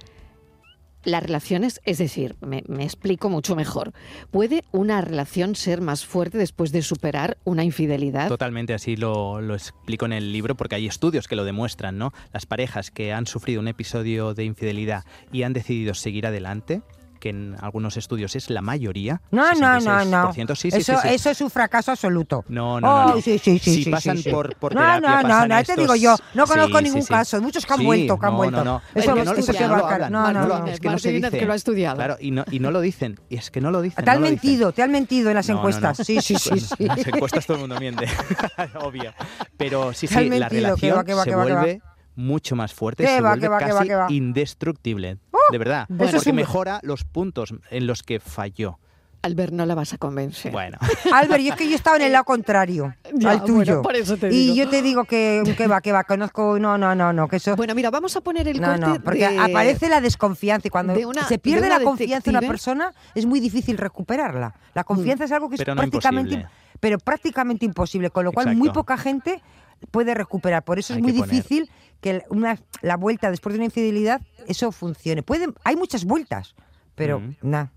las 1.07 1.23
relaciones? 1.23 1.81
Es 1.85 1.99
decir, 1.99 2.37
me, 2.41 2.59
explico 2.85 3.31
mucho 3.31 3.57
mejor. 3.57 3.93
¿Puede 4.31 4.65
una 4.73 5.01
relación 5.01 5.55
ser 5.55 5.81
más 5.81 6.05
fuerte 6.05 6.37
después 6.37 6.73
de 6.73 6.83
superar 6.83 7.39
una 7.45 7.65
infidelidad? 7.65 8.29
Totalmente, 8.29 8.75
así 8.75 8.97
lo, 8.97 9.41
lo 9.41 9.55
explico 9.55 10.05
en 10.05 10.13
el 10.13 10.33
libro, 10.33 10.57
porque 10.57 10.75
hay 10.75 10.87
estudios 10.87 11.29
que 11.29 11.37
lo 11.37 11.45
demuestran, 11.45 11.97
¿no? 11.97 12.13
Las 12.33 12.47
parejas 12.47 12.91
que 12.91 13.13
han 13.13 13.27
sufrido 13.27 13.61
un 13.61 13.69
episodio 13.69 14.35
de 14.35 14.45
infidelidad 14.45 15.05
y 15.33 15.45
han 15.45 15.53
decidido 15.53 15.95
seguir 15.95 16.27
adelante, 16.27 16.83
que 17.19 17.31
en 17.31 17.57
algunos 17.61 17.97
estudios 17.97 18.37
es 18.37 18.51
la 18.51 18.63
mayoría. 18.63 19.21
No, 19.31 19.53
no, 19.55 19.81
no, 19.81 20.05
no. 20.05 20.33
66%, 20.33 20.55
sí, 20.55 20.71
sí, 20.71 20.77
eso, 20.79 20.93
sí, 20.95 21.09
sí. 21.09 21.15
eso 21.15 21.31
es 21.31 21.41
un 21.41 21.51
fracaso 21.51 21.91
absoluto. 21.93 22.45
No, 22.49 22.81
no, 22.81 22.87
no, 22.89 23.13
Oh, 23.13 23.15
no. 23.17 23.21
sí, 23.23 23.39
sí, 23.39 23.59
sí, 23.59 23.75
Si 23.75 23.85
sí, 23.85 23.91
pasan 23.91 24.17
sí, 24.17 24.25
sí. 24.25 24.31
por, 24.31 24.57
por 24.57 24.75
no, 24.75 24.81
terapia, 24.81 25.01
no, 25.01 25.17
no, 25.17 25.23
pasan 25.29 25.49
no, 25.49 25.55
te 25.57 25.61
estos- 25.63 25.77
digo 25.77 25.95
yo, 25.97 26.17
no 26.35 26.47
conozco 26.47 26.79
sí, 26.79 26.85
ningún 26.85 27.03
sí. 27.03 27.09
caso, 27.09 27.41
muchos 27.43 27.67
que 27.67 27.73
han 27.73 27.79
Sí, 27.81 27.85
vuelto, 27.87 28.19
que 28.19 28.27
han 28.27 28.33
no, 28.33 28.37
vuelto. 28.39 28.57
No, 28.59 28.65
no, 28.65 28.83
Eso, 28.95 28.99
Es 28.99 29.05
que 29.05 29.11
no 29.15 29.23
eso 29.23 29.31
lo 29.35 29.43
se 29.43 29.53
dicen, 29.53 29.71
va 29.71 29.99
no 30.09 30.11
No, 30.11 30.33
no, 30.33 30.47
no. 30.61 30.67
es 30.67 30.81
que 30.81 30.89
no 30.89 30.99
se 30.99 31.13
dice. 31.13 31.31
que 31.31 31.47
lo 31.47 31.53
ha 31.53 31.57
estudiado. 31.57 31.97
Claro, 31.97 32.17
y 32.21 32.31
no, 32.31 32.45
y 32.51 32.61
no 32.61 32.71
lo 32.71 32.81
dicen, 32.81 33.19
y 33.29 33.37
es 33.37 33.51
que 33.51 33.61
no 33.61 33.71
lo 33.71 33.83
dicen. 33.83 34.05
Te 34.05 34.11
han 34.11 34.21
no 34.21 34.27
mentido, 34.29 34.73
te 34.73 34.83
han 34.83 34.91
mentido 34.91 35.31
en 35.31 35.37
las 35.37 35.49
No, 35.49 35.55
no, 35.55 35.61
no. 35.63 35.69
encuestas. 35.69 36.07
Sí, 36.07 36.21
sí, 36.21 36.37
sí, 36.37 36.61
sí. 36.61 36.75
En 36.79 36.89
las 36.89 37.07
encuestas 37.07 37.47
todo 37.47 37.57
el 37.57 37.61
mundo 37.63 37.79
miente, 37.81 38.07
obvio. 38.81 39.13
Pero 39.57 39.93
sí, 39.93 40.07
Te 40.09 40.15
sí, 40.15 40.29
la 40.39 40.49
relación 40.49 41.05
se 41.25 41.35
vuelve 41.35 41.81
mucho 42.17 42.57
más 42.57 42.73
fuerte, 42.75 43.07
se 43.07 43.21
va, 43.21 43.31
vuelve 43.31 43.49
va, 43.49 43.59
casi 43.59 43.89
va. 43.91 44.07
indestructible. 44.11 45.19
de 45.53 45.59
verdad. 45.59 45.87
Eso 45.91 46.05
es 46.05 46.15
porque 46.17 46.31
un- 46.31 46.37
mejora 46.37 46.81
los 46.83 47.05
puntos 47.05 47.55
en 47.71 47.87
los 47.87 48.03
que 48.03 48.19
falló. 48.21 48.79
Albert, 49.23 49.53
no 49.53 49.67
la 49.67 49.75
vas 49.75 49.93
a 49.93 49.99
convencer. 49.99 50.53
Bueno, 50.53 50.79
Albert, 51.13 51.43
yo 51.43 51.53
es 51.53 51.57
que 51.59 51.69
yo 51.69 51.75
estaba 51.75 51.97
en 51.97 52.03
el 52.03 52.13
lado 52.13 52.25
contrario 52.27 52.95
Ya, 53.13 53.31
al 53.33 53.41
tuyo. 53.45 53.55
bueno, 53.57 53.83
por 53.83 53.97
eso 53.97 54.17
te 54.17 54.29
digo. 54.29 54.53
Y 54.53 54.57
yo 54.57 54.69
te 54.69 54.83
digo 54.83 55.05
que, 55.05 55.43
que 55.57 55.67
va, 55.67 55.81
que 55.81 55.91
va, 55.91 56.05
conozco, 56.05 56.59
no, 56.61 56.79
no, 56.79 56.95
no, 56.95 57.13
no, 57.13 57.27
que 57.27 57.37
eso... 57.37 57.57
Bueno, 57.57 57.75
mira, 57.75 57.91
vamos 57.91 58.15
a 58.15 58.21
poner 58.21 58.47
el 58.47 58.61
no, 58.61 58.69
corte 58.69 58.81
no, 58.87 59.01
porque 59.03 59.29
de- 59.29 59.39
aparece 59.39 59.89
la 59.89 60.01
desconfianza 60.01 60.69
y 60.69 60.71
cuando 60.71 60.93
de 60.95 61.07
una- 61.07 61.27
se 61.27 61.39
pierde 61.39 61.69
la 61.69 61.81
confianza 61.81 62.31
en 62.31 62.37
una 62.37 62.47
persona 62.47 62.93
es 63.17 63.27
muy 63.27 63.41
difícil 63.41 63.79
recuperarla. 63.79 64.55
La 64.75 64.85
confianza 64.85 65.25
es 65.25 65.33
algo 65.33 65.49
que 65.49 65.57
es 65.57 65.61
Pero 65.61 65.75
no 65.75 65.81
prácticamente, 65.83 66.35
imposible. 66.35 66.57
pero 66.79 66.99
prácticamente 66.99 67.65
imposible, 67.65 68.11
con 68.11 68.25
lo 68.25 68.33
cual 68.33 68.47
muy 68.55 68.69
Exacto. 68.69 68.81
poca 68.81 68.97
gente 68.97 69.43
puede 69.91 70.15
recuperar. 70.15 70.65
Por 70.65 70.79
eso 70.79 70.95
Hay 70.95 70.99
es 71.01 71.03
muy 71.05 71.13
poner- 71.13 71.31
difícil 71.31 71.71
que 72.01 72.23
una, 72.31 72.59
la 72.83 72.97
vuelta 72.97 73.31
después 73.31 73.53
de 73.55 73.59
una 73.59 73.65
infidelidad 73.67 74.21
eso 74.47 74.71
funcione. 74.73 75.23
Pueden, 75.23 75.55
hay 75.65 75.77
muchas 75.77 76.05
vueltas, 76.05 76.55
pero 76.95 77.21
Mm. 77.21 77.35
nada. 77.43 77.73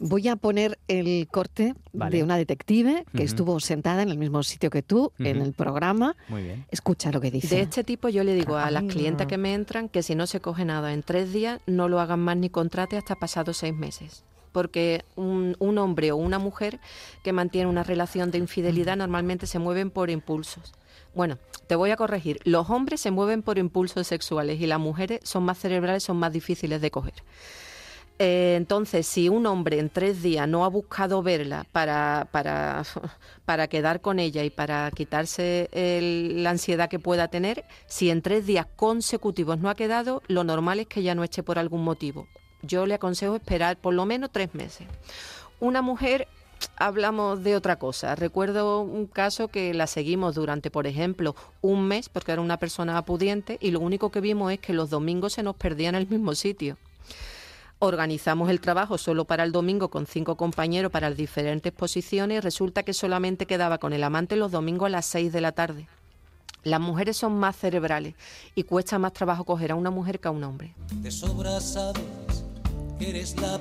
Voy 0.00 0.26
a 0.26 0.34
poner 0.34 0.80
el 0.88 1.28
corte 1.30 1.74
Vale. 1.92 2.16
de 2.16 2.24
una 2.24 2.36
detective 2.36 3.04
que 3.14 3.22
estuvo 3.22 3.60
sentada 3.60 4.02
en 4.02 4.08
el 4.08 4.18
mismo 4.18 4.42
sitio 4.42 4.68
que 4.68 4.82
tú, 4.82 5.12
en 5.20 5.40
el 5.40 5.52
programa. 5.52 6.16
Muy 6.28 6.42
bien. 6.42 6.66
Escucha 6.72 7.12
lo 7.12 7.20
que 7.20 7.30
dice. 7.30 7.54
De 7.54 7.60
este 7.62 7.84
tipo 7.84 8.08
yo 8.08 8.24
le 8.24 8.34
digo 8.34 8.56
a 8.56 8.68
las 8.72 8.82
Ah. 8.82 8.86
clientas 8.88 9.28
que 9.28 9.38
me 9.38 9.54
entran 9.54 9.88
que 9.88 10.02
si 10.02 10.16
no 10.16 10.26
se 10.26 10.40
coge 10.40 10.64
nada 10.64 10.92
en 10.92 11.04
tres 11.04 11.32
días, 11.32 11.60
no 11.66 11.88
lo 11.88 12.00
hagan 12.00 12.18
más 12.18 12.36
ni 12.36 12.50
contrate 12.50 12.96
hasta 12.96 13.14
pasados 13.14 13.58
seis 13.58 13.72
meses. 13.72 14.24
Porque 14.50 15.04
un, 15.14 15.54
un 15.60 15.78
hombre 15.78 16.10
o 16.10 16.16
una 16.16 16.40
mujer 16.40 16.80
que 17.22 17.32
mantiene 17.32 17.70
una 17.70 17.84
relación 17.84 18.32
de 18.32 18.38
infidelidad 18.38 18.96
normalmente 18.96 19.46
se 19.46 19.60
mueven 19.60 19.90
por 19.92 20.10
impulsos. 20.10 20.72
Bueno, 21.14 21.38
te 21.66 21.76
voy 21.76 21.90
a 21.90 21.96
corregir. 21.96 22.40
Los 22.44 22.70
hombres 22.70 23.00
se 23.00 23.10
mueven 23.10 23.42
por 23.42 23.58
impulsos 23.58 24.06
sexuales 24.06 24.60
y 24.60 24.66
las 24.66 24.78
mujeres 24.78 25.20
son 25.24 25.44
más 25.44 25.58
cerebrales, 25.58 26.02
son 26.02 26.16
más 26.16 26.32
difíciles 26.32 26.80
de 26.80 26.90
coger. 26.90 27.14
Eh, 28.22 28.54
entonces, 28.58 29.06
si 29.06 29.30
un 29.30 29.46
hombre 29.46 29.78
en 29.78 29.88
tres 29.88 30.22
días 30.22 30.46
no 30.46 30.66
ha 30.66 30.68
buscado 30.68 31.22
verla 31.22 31.64
para, 31.72 32.28
para, 32.30 32.82
para 33.46 33.66
quedar 33.68 34.02
con 34.02 34.18
ella 34.18 34.44
y 34.44 34.50
para 34.50 34.90
quitarse 34.90 35.70
la 35.72 36.50
ansiedad 36.50 36.90
que 36.90 36.98
pueda 36.98 37.28
tener, 37.28 37.64
si 37.86 38.10
en 38.10 38.20
tres 38.20 38.44
días 38.44 38.66
consecutivos 38.76 39.58
no 39.58 39.70
ha 39.70 39.74
quedado, 39.74 40.22
lo 40.28 40.44
normal 40.44 40.80
es 40.80 40.86
que 40.86 41.02
ya 41.02 41.14
no 41.14 41.24
eche 41.24 41.42
por 41.42 41.58
algún 41.58 41.82
motivo. 41.82 42.28
Yo 42.60 42.84
le 42.84 42.92
aconsejo 42.92 43.36
esperar 43.36 43.78
por 43.78 43.94
lo 43.94 44.04
menos 44.04 44.30
tres 44.30 44.54
meses. 44.54 44.86
Una 45.58 45.80
mujer, 45.80 46.28
hablamos 46.76 47.42
de 47.42 47.56
otra 47.56 47.76
cosa. 47.76 48.14
Recuerdo 48.14 48.80
un 48.80 49.06
caso 49.06 49.48
que 49.48 49.74
la 49.74 49.86
seguimos 49.86 50.34
durante, 50.34 50.70
por 50.70 50.86
ejemplo, 50.86 51.34
un 51.60 51.86
mes, 51.86 52.08
porque 52.08 52.32
era 52.32 52.40
una 52.40 52.58
persona 52.58 53.00
pudiente, 53.04 53.58
y 53.60 53.70
lo 53.70 53.80
único 53.80 54.10
que 54.10 54.20
vimos 54.20 54.52
es 54.52 54.58
que 54.58 54.72
los 54.72 54.90
domingos 54.90 55.34
se 55.34 55.42
nos 55.42 55.56
perdía 55.56 55.88
en 55.88 55.94
el 55.94 56.08
mismo 56.08 56.34
sitio. 56.34 56.76
Organizamos 57.78 58.50
el 58.50 58.60
trabajo 58.60 58.98
solo 58.98 59.24
para 59.24 59.42
el 59.42 59.52
domingo 59.52 59.88
con 59.88 60.06
cinco 60.06 60.36
compañeros 60.36 60.92
para 60.92 61.08
las 61.08 61.16
diferentes 61.16 61.72
posiciones 61.72 62.36
y 62.36 62.40
resulta 62.40 62.82
que 62.82 62.92
solamente 62.92 63.46
quedaba 63.46 63.78
con 63.78 63.94
el 63.94 64.04
amante 64.04 64.36
los 64.36 64.52
domingos 64.52 64.86
a 64.86 64.90
las 64.90 65.06
seis 65.06 65.32
de 65.32 65.40
la 65.40 65.52
tarde. 65.52 65.88
Las 66.62 66.80
mujeres 66.80 67.16
son 67.16 67.38
más 67.38 67.56
cerebrales 67.56 68.14
y 68.54 68.64
cuesta 68.64 68.98
más 68.98 69.14
trabajo 69.14 69.44
coger 69.44 69.72
a 69.72 69.76
una 69.76 69.90
mujer 69.90 70.20
que 70.20 70.28
a 70.28 70.30
un 70.30 70.44
hombre. 70.44 70.74
Sobra 71.08 71.58
sabes 71.58 72.39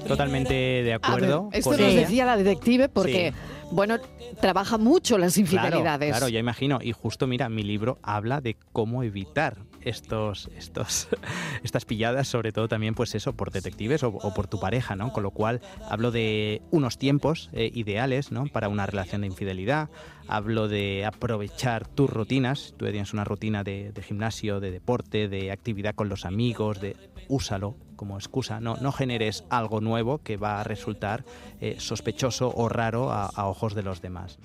Totalmente 0.08 0.54
de 0.54 0.94
A 0.94 0.98
ver, 0.98 1.06
acuerdo. 1.06 1.50
esto 1.54 1.72
nos 1.72 1.80
ella. 1.80 2.02
decía 2.02 2.26
la 2.26 2.38
detective 2.38 2.90
porque, 2.90 3.34
bueno, 3.72 3.98
trabaja 4.42 4.78
mucho 4.78 5.18
las 5.18 5.38
infidelidades. 5.38 5.82
Claro, 6.10 6.18
claro, 6.18 6.30
ya 6.30 6.40
imagino. 6.40 6.80
Y 6.82 6.92
justo, 6.92 7.26
mira, 7.28 7.50
mi 7.50 7.64
libro 7.64 8.00
habla 8.04 8.42
de 8.42 8.58
cómo 8.74 9.04
evitar 9.04 9.58
estos, 9.82 10.50
estos, 10.58 11.08
estas 11.64 11.86
pilladas, 11.86 12.28
sobre 12.28 12.52
todo 12.52 12.68
también, 12.68 12.96
pues 12.96 13.16
eso, 13.16 13.34
por 13.34 13.52
detectives 13.52 14.04
o, 14.04 14.10
o 14.10 14.34
por 14.34 14.48
tu 14.48 14.60
pareja, 14.60 14.96
¿no? 14.96 15.14
Con 15.14 15.24
lo 15.24 15.32
cual 15.32 15.62
hablo 15.90 16.12
de 16.12 16.62
unos 16.72 16.98
tiempos 16.98 17.50
eh, 17.54 17.72
ideales, 17.74 18.32
¿no? 18.32 18.46
Para 18.48 18.68
una 18.68 18.86
relación 18.86 19.22
de 19.22 19.28
infidelidad. 19.28 19.90
Hablo 20.28 20.68
de 20.68 21.06
aprovechar 21.06 21.88
tus 21.88 22.10
rutinas. 22.10 22.74
Tú 22.78 22.86
tienes 22.86 23.14
una 23.14 23.24
rutina 23.24 23.64
de, 23.64 23.92
de 23.94 24.04
gimnasio, 24.04 24.60
de 24.60 24.72
deporte, 24.72 25.28
de 25.30 25.52
actividad 25.52 25.96
con 25.96 26.10
los 26.10 26.26
amigos, 26.26 26.82
de 26.82 26.96
úsalo 27.30 27.76
como 28.00 28.16
excusa. 28.18 28.62
No, 28.62 28.78
no 28.78 28.94
generes 28.94 29.44
algo 29.50 29.82
nuevo 29.82 30.20
que 30.20 30.38
va 30.38 30.62
a 30.62 30.64
resultar 30.64 31.26
eh, 31.60 31.76
sospechoso 31.80 32.50
o 32.56 32.70
raro 32.70 33.12
a- 33.12 33.26
a 33.26 33.46
ojos 33.48 33.76
de 33.76 33.84
los 33.84 34.02
demás. 34.02 34.40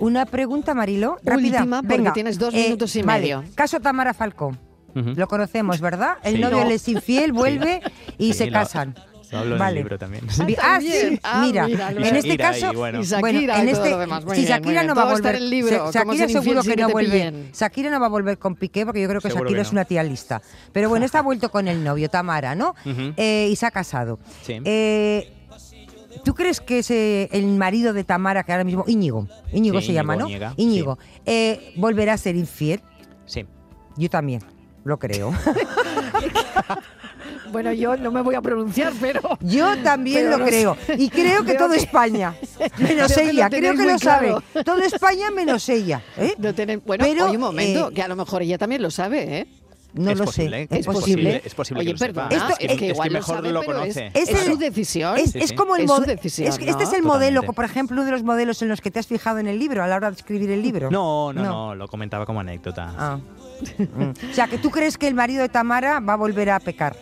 Una 0.00 0.26
pregunta, 0.26 0.74
Marilo, 0.74 1.18
rápida. 1.22 1.58
Última, 1.60 1.82
porque 1.82 1.96
Venga, 1.98 2.12
tienes 2.12 2.36
dos 2.36 2.52
eh, 2.52 2.64
minutos 2.64 2.96
y 2.96 3.02
vale, 3.02 3.20
medio. 3.22 3.44
Caso 3.54 3.78
Tamara 3.78 4.12
Falcón. 4.12 4.58
Ujú. 4.96 5.12
Lo 5.14 5.28
conocemos, 5.28 5.80
¿verdad? 5.80 6.16
El 6.24 6.34
Sí. 6.34 6.40
novio 6.40 6.58
No. 6.58 6.64
le 6.68 6.74
es 6.74 6.88
infiel, 6.88 7.32
vuelve 7.32 7.80
y 8.18 8.32
Sí, 8.32 8.38
se 8.38 8.50
casan. 8.50 8.96
Hablo 9.36 9.54
en 9.54 9.58
Vale. 9.58 9.78
el 9.78 9.84
libro 9.84 9.98
también. 9.98 10.24
Ah, 10.60 10.76
Ah, 10.76 10.80
sí. 10.80 11.20
Ah, 11.22 11.42
mira, 11.44 11.66
mira, 11.66 11.90
en 11.90 12.04
este 12.16 12.28
Shakira 12.30 12.50
caso, 12.50 12.72
bueno. 12.72 13.00
Bueno, 13.20 13.38
en 13.40 13.68
este, 13.68 14.34
si 14.34 14.44
Shakira 14.44 14.82
no 14.84 14.94
va 14.94 15.02
a 15.02 15.12
volver, 15.12 15.36
en 15.36 15.42
el 15.42 15.50
libro, 15.50 15.90
Shakira 15.92 16.28
seguro 16.28 16.62
que 16.62 16.76
no 16.76 16.88
vuelve. 16.90 17.50
Shakira 17.52 17.90
no 17.90 18.00
va 18.00 18.06
a 18.06 18.10
volver 18.10 18.38
con 18.38 18.56
Piqué 18.56 18.84
porque 18.84 19.00
yo 19.02 19.08
creo 19.08 19.20
que 19.20 19.28
Seguro 19.28 19.44
Shakira 19.44 19.62
que 19.62 19.66
es 19.66 19.72
una 19.72 19.84
tía 19.84 20.02
lista. 20.02 20.42
Pero 20.72 20.88
bueno, 20.88 21.04
está 21.04 21.22
vuelto 21.22 21.50
con 21.50 21.68
el 21.68 21.82
novio, 21.84 22.08
Tamara, 22.08 22.54
¿no? 22.54 22.74
Eh, 23.16 23.48
y 23.50 23.56
se 23.56 23.66
ha 23.66 23.70
casado. 23.70 24.18
Sí. 24.42 24.60
Eh, 24.64 25.32
¿Tú 26.24 26.34
crees 26.34 26.60
que 26.60 26.80
ese, 26.80 27.28
el 27.32 27.46
marido 27.46 27.92
de 27.92 28.04
Tamara, 28.04 28.42
que 28.42 28.52
ahora 28.52 28.64
mismo, 28.64 28.84
Íñigo, 28.86 29.28
Íñigo 29.52 29.80
Sí, 29.80 29.86
se 29.88 29.92
llama, 29.92 30.14
Íñigo 30.14 30.22
¿no? 30.24 30.28
Niega, 30.28 30.54
Íñigo, 30.56 30.98
eh, 31.24 31.72
volverá 31.76 32.14
a 32.14 32.18
ser 32.18 32.34
infiel? 32.36 32.80
Sí. 33.26 33.46
Yo 33.96 34.10
también, 34.10 34.42
lo 34.84 34.98
creo. 34.98 35.32
Bueno, 37.52 37.72
yo 37.72 37.96
no 37.96 38.10
me 38.10 38.20
voy 38.22 38.34
a 38.34 38.40
pronunciar, 38.40 38.92
pero... 39.00 39.20
Yo 39.40 39.76
también 39.82 40.18
Pero 40.24 40.30
lo 40.30 40.38
no 40.38 40.44
creo. 40.46 40.76
sé. 40.86 40.94
Y 40.98 41.08
creo 41.10 41.40
que 41.44 41.52
Veo 41.52 41.58
todo 41.58 41.70
que- 41.72 41.78
España, 41.78 42.34
menos 42.78 43.12
que 43.12 43.24
lo 43.24 43.30
ella, 43.30 43.48
creo 43.50 43.74
que 43.74 43.84
lo 43.84 43.98
sabe. 43.98 44.28
claro. 44.28 44.64
Todo 44.64 44.82
España 44.82 45.30
menos 45.30 45.68
ella. 45.68 46.02
¿eh? 46.16 46.34
No 46.38 46.52
Bueno, 46.86 47.04
Pero, 47.04 47.26
oye, 47.26 47.36
un 47.36 47.40
momento, 47.42 47.88
eh, 47.90 47.94
que 47.94 48.02
a 48.02 48.08
lo 48.08 48.16
mejor 48.16 48.42
ella 48.42 48.58
también 48.58 48.82
lo 48.82 48.90
sabe, 48.90 49.38
¿eh? 49.38 49.46
No 49.92 50.12
es 50.12 50.18
lo 50.18 50.24
posible, 50.26 50.68
sé. 50.70 50.78
Es 50.78 50.86
posible. 50.86 51.42
Es 51.44 51.52
posible 51.52 51.80
Oye, 51.80 51.92
lo 51.94 51.98
perdona, 51.98 52.28
Esto- 52.30 52.54
es 52.60 52.78
que 52.78 52.86
es 52.86 52.92
igual 52.92 53.08
que 53.08 53.12
lo 53.14 53.18
mejor 53.18 53.34
sabe, 53.34 53.50
lo 53.50 53.60
es, 53.60 53.66
conoce. 53.66 54.10
Es 54.14 54.28
su 54.44 54.56
decisión. 54.56 55.18
Es, 55.18 55.32
Sí, 55.32 55.38
es 55.40 55.48
sí. 55.48 55.56
como 55.56 55.74
el 55.74 55.82
Es 55.82 55.90
su 55.90 55.96
mode- 55.96 56.06
decisión, 56.06 56.46
es 56.48 56.58
que 56.58 56.70
este 56.70 56.84
es 56.84 56.92
el 56.92 57.02
modelo, 57.02 57.42
por 57.42 57.64
ejemplo, 57.64 57.96
uno 57.96 58.04
de 58.04 58.12
los 58.12 58.22
modelos 58.22 58.62
en 58.62 58.68
los 58.68 58.80
que 58.80 58.92
te 58.92 59.00
has 59.00 59.08
fijado 59.08 59.40
en 59.40 59.48
el 59.48 59.58
libro 59.58 59.82
a 59.82 59.88
la 59.88 59.96
hora 59.96 60.08
de 60.12 60.16
escribir 60.16 60.48
el 60.52 60.62
libro. 60.62 60.92
No, 60.92 61.32
no, 61.32 61.42
no, 61.42 61.74
lo 61.74 61.88
comentaba 61.88 62.24
como 62.24 62.38
anécdota. 62.40 62.94
Ah. 62.96 63.18
Mm. 63.78 64.12
O 64.30 64.34
sea, 64.34 64.46
que 64.46 64.56
tú 64.56 64.70
crees 64.70 64.96
que 64.96 65.06
el 65.06 65.14
marido 65.14 65.42
de 65.42 65.50
Tamara 65.50 66.00
va 66.00 66.14
a 66.14 66.16
volver 66.16 66.48
a 66.48 66.60
pecar. 66.60 66.96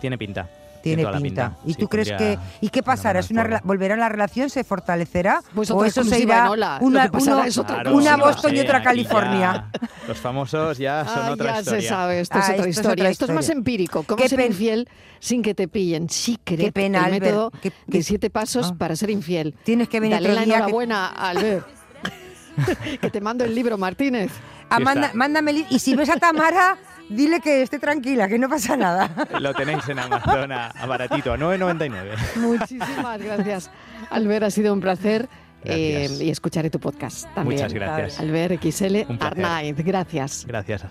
Tiene 0.00 0.18
pinta. 0.18 0.48
Tiene 0.80 1.04
pinta. 1.20 1.56
¿Y 1.66 1.74
Sí, 1.74 1.80
tú 1.80 1.88
crees 1.88 2.12
que 2.12 2.38
y 2.60 2.68
qué 2.68 2.78
una 2.78 2.86
pasará? 2.86 3.18
¿Es 3.20 3.30
una 3.32 3.60
volverá 3.64 3.96
la 3.96 4.08
relación? 4.08 4.48
¿Se 4.48 4.62
fortalecerá? 4.62 5.42
Pues 5.52 5.70
o 5.72 5.84
eso 5.84 6.04
se 6.04 6.20
irá 6.20 6.48
una, 6.80 7.02
que 7.02 7.10
pasará 7.10 7.36
uno- 7.38 7.44
es 7.44 7.58
otra 7.58 7.74
Claro, 7.74 7.90
una 7.96 8.04
exclusiva. 8.10 8.32
Boston 8.32 8.56
y 8.56 8.60
otra 8.60 8.82
California. 8.82 9.70
ya 9.72 9.88
Los 10.06 10.18
famosos 10.18 10.78
ya 10.78 11.04
son 11.04 11.18
Ah, 11.26 11.30
otra 11.32 11.52
ya 11.54 11.58
historia. 11.60 11.80
se 11.82 11.88
sabe, 11.88 12.20
esto 12.20 12.38
Ah, 12.38 12.38
es 12.38 12.44
otra 12.44 12.54
esto 12.54 12.62
es 12.68 12.76
historia. 12.76 12.92
otra 13.02 13.10
Esto 13.10 13.24
es 13.24 13.30
más 13.32 13.48
empírico. 13.48 14.04
¿Cómo 14.04 14.22
Qué 14.22 14.28
ser 14.28 14.40
infiel 14.40 14.88
sin 15.18 15.42
que 15.42 15.52
te 15.54 15.66
pillen? 15.66 16.08
Sí, 16.08 16.38
creo 16.44 16.66
Qué 16.66 16.72
pena, 16.72 17.04
el 17.06 17.20
método 17.20 17.50
qué- 17.60 17.72
de 17.86 18.02
siete 18.04 18.30
pasos 18.30 18.70
Ah. 18.72 18.76
para 18.78 18.94
ser 18.94 19.10
infiel. 19.10 19.56
Tienes 19.64 19.88
que 19.88 19.98
venir 19.98 20.14
Dale 20.16 20.32
la 20.32 20.44
que- 20.44 20.50
enhorabuena, 20.54 21.08
Albert. 21.08 21.66
que 23.00 23.10
te 23.10 23.20
mando 23.20 23.44
el 23.44 23.54
libro, 23.54 23.76
Martínez. 23.78 24.30
Ah, 24.70 24.78
manda- 24.80 25.10
mándame 25.14 25.50
el- 25.50 25.66
Y 25.70 25.78
si 25.80 25.94
ves 25.96 26.08
a 26.08 26.16
Tamara, 26.18 26.76
Dile 27.08 27.40
que 27.40 27.62
esté 27.62 27.78
tranquila, 27.78 28.28
que 28.28 28.38
no 28.38 28.48
pasa 28.48 28.76
nada. 28.76 29.10
Lo 29.40 29.54
tenéis 29.54 29.88
en 29.88 29.98
Amazon 29.98 30.52
a, 30.52 30.66
a 30.68 30.86
baratito, 30.86 31.32
a 31.32 31.38
9.99. 31.38 32.36
Muchísimas 32.36 33.22
gracias. 33.22 33.70
Albert, 34.10 34.44
ha 34.44 34.50
sido 34.50 34.72
un 34.72 34.80
placer. 34.80 35.28
Eh, 35.64 36.08
y 36.20 36.30
escucharé 36.30 36.70
tu 36.70 36.78
podcast 36.78 37.24
también. 37.34 37.60
Muchas 37.60 37.74
gracias. 37.74 38.20
Albert 38.20 38.62
XL 38.62 38.96
Arnaiz, 39.20 39.76
gracias. 39.78 40.46
Gracias. 40.46 40.84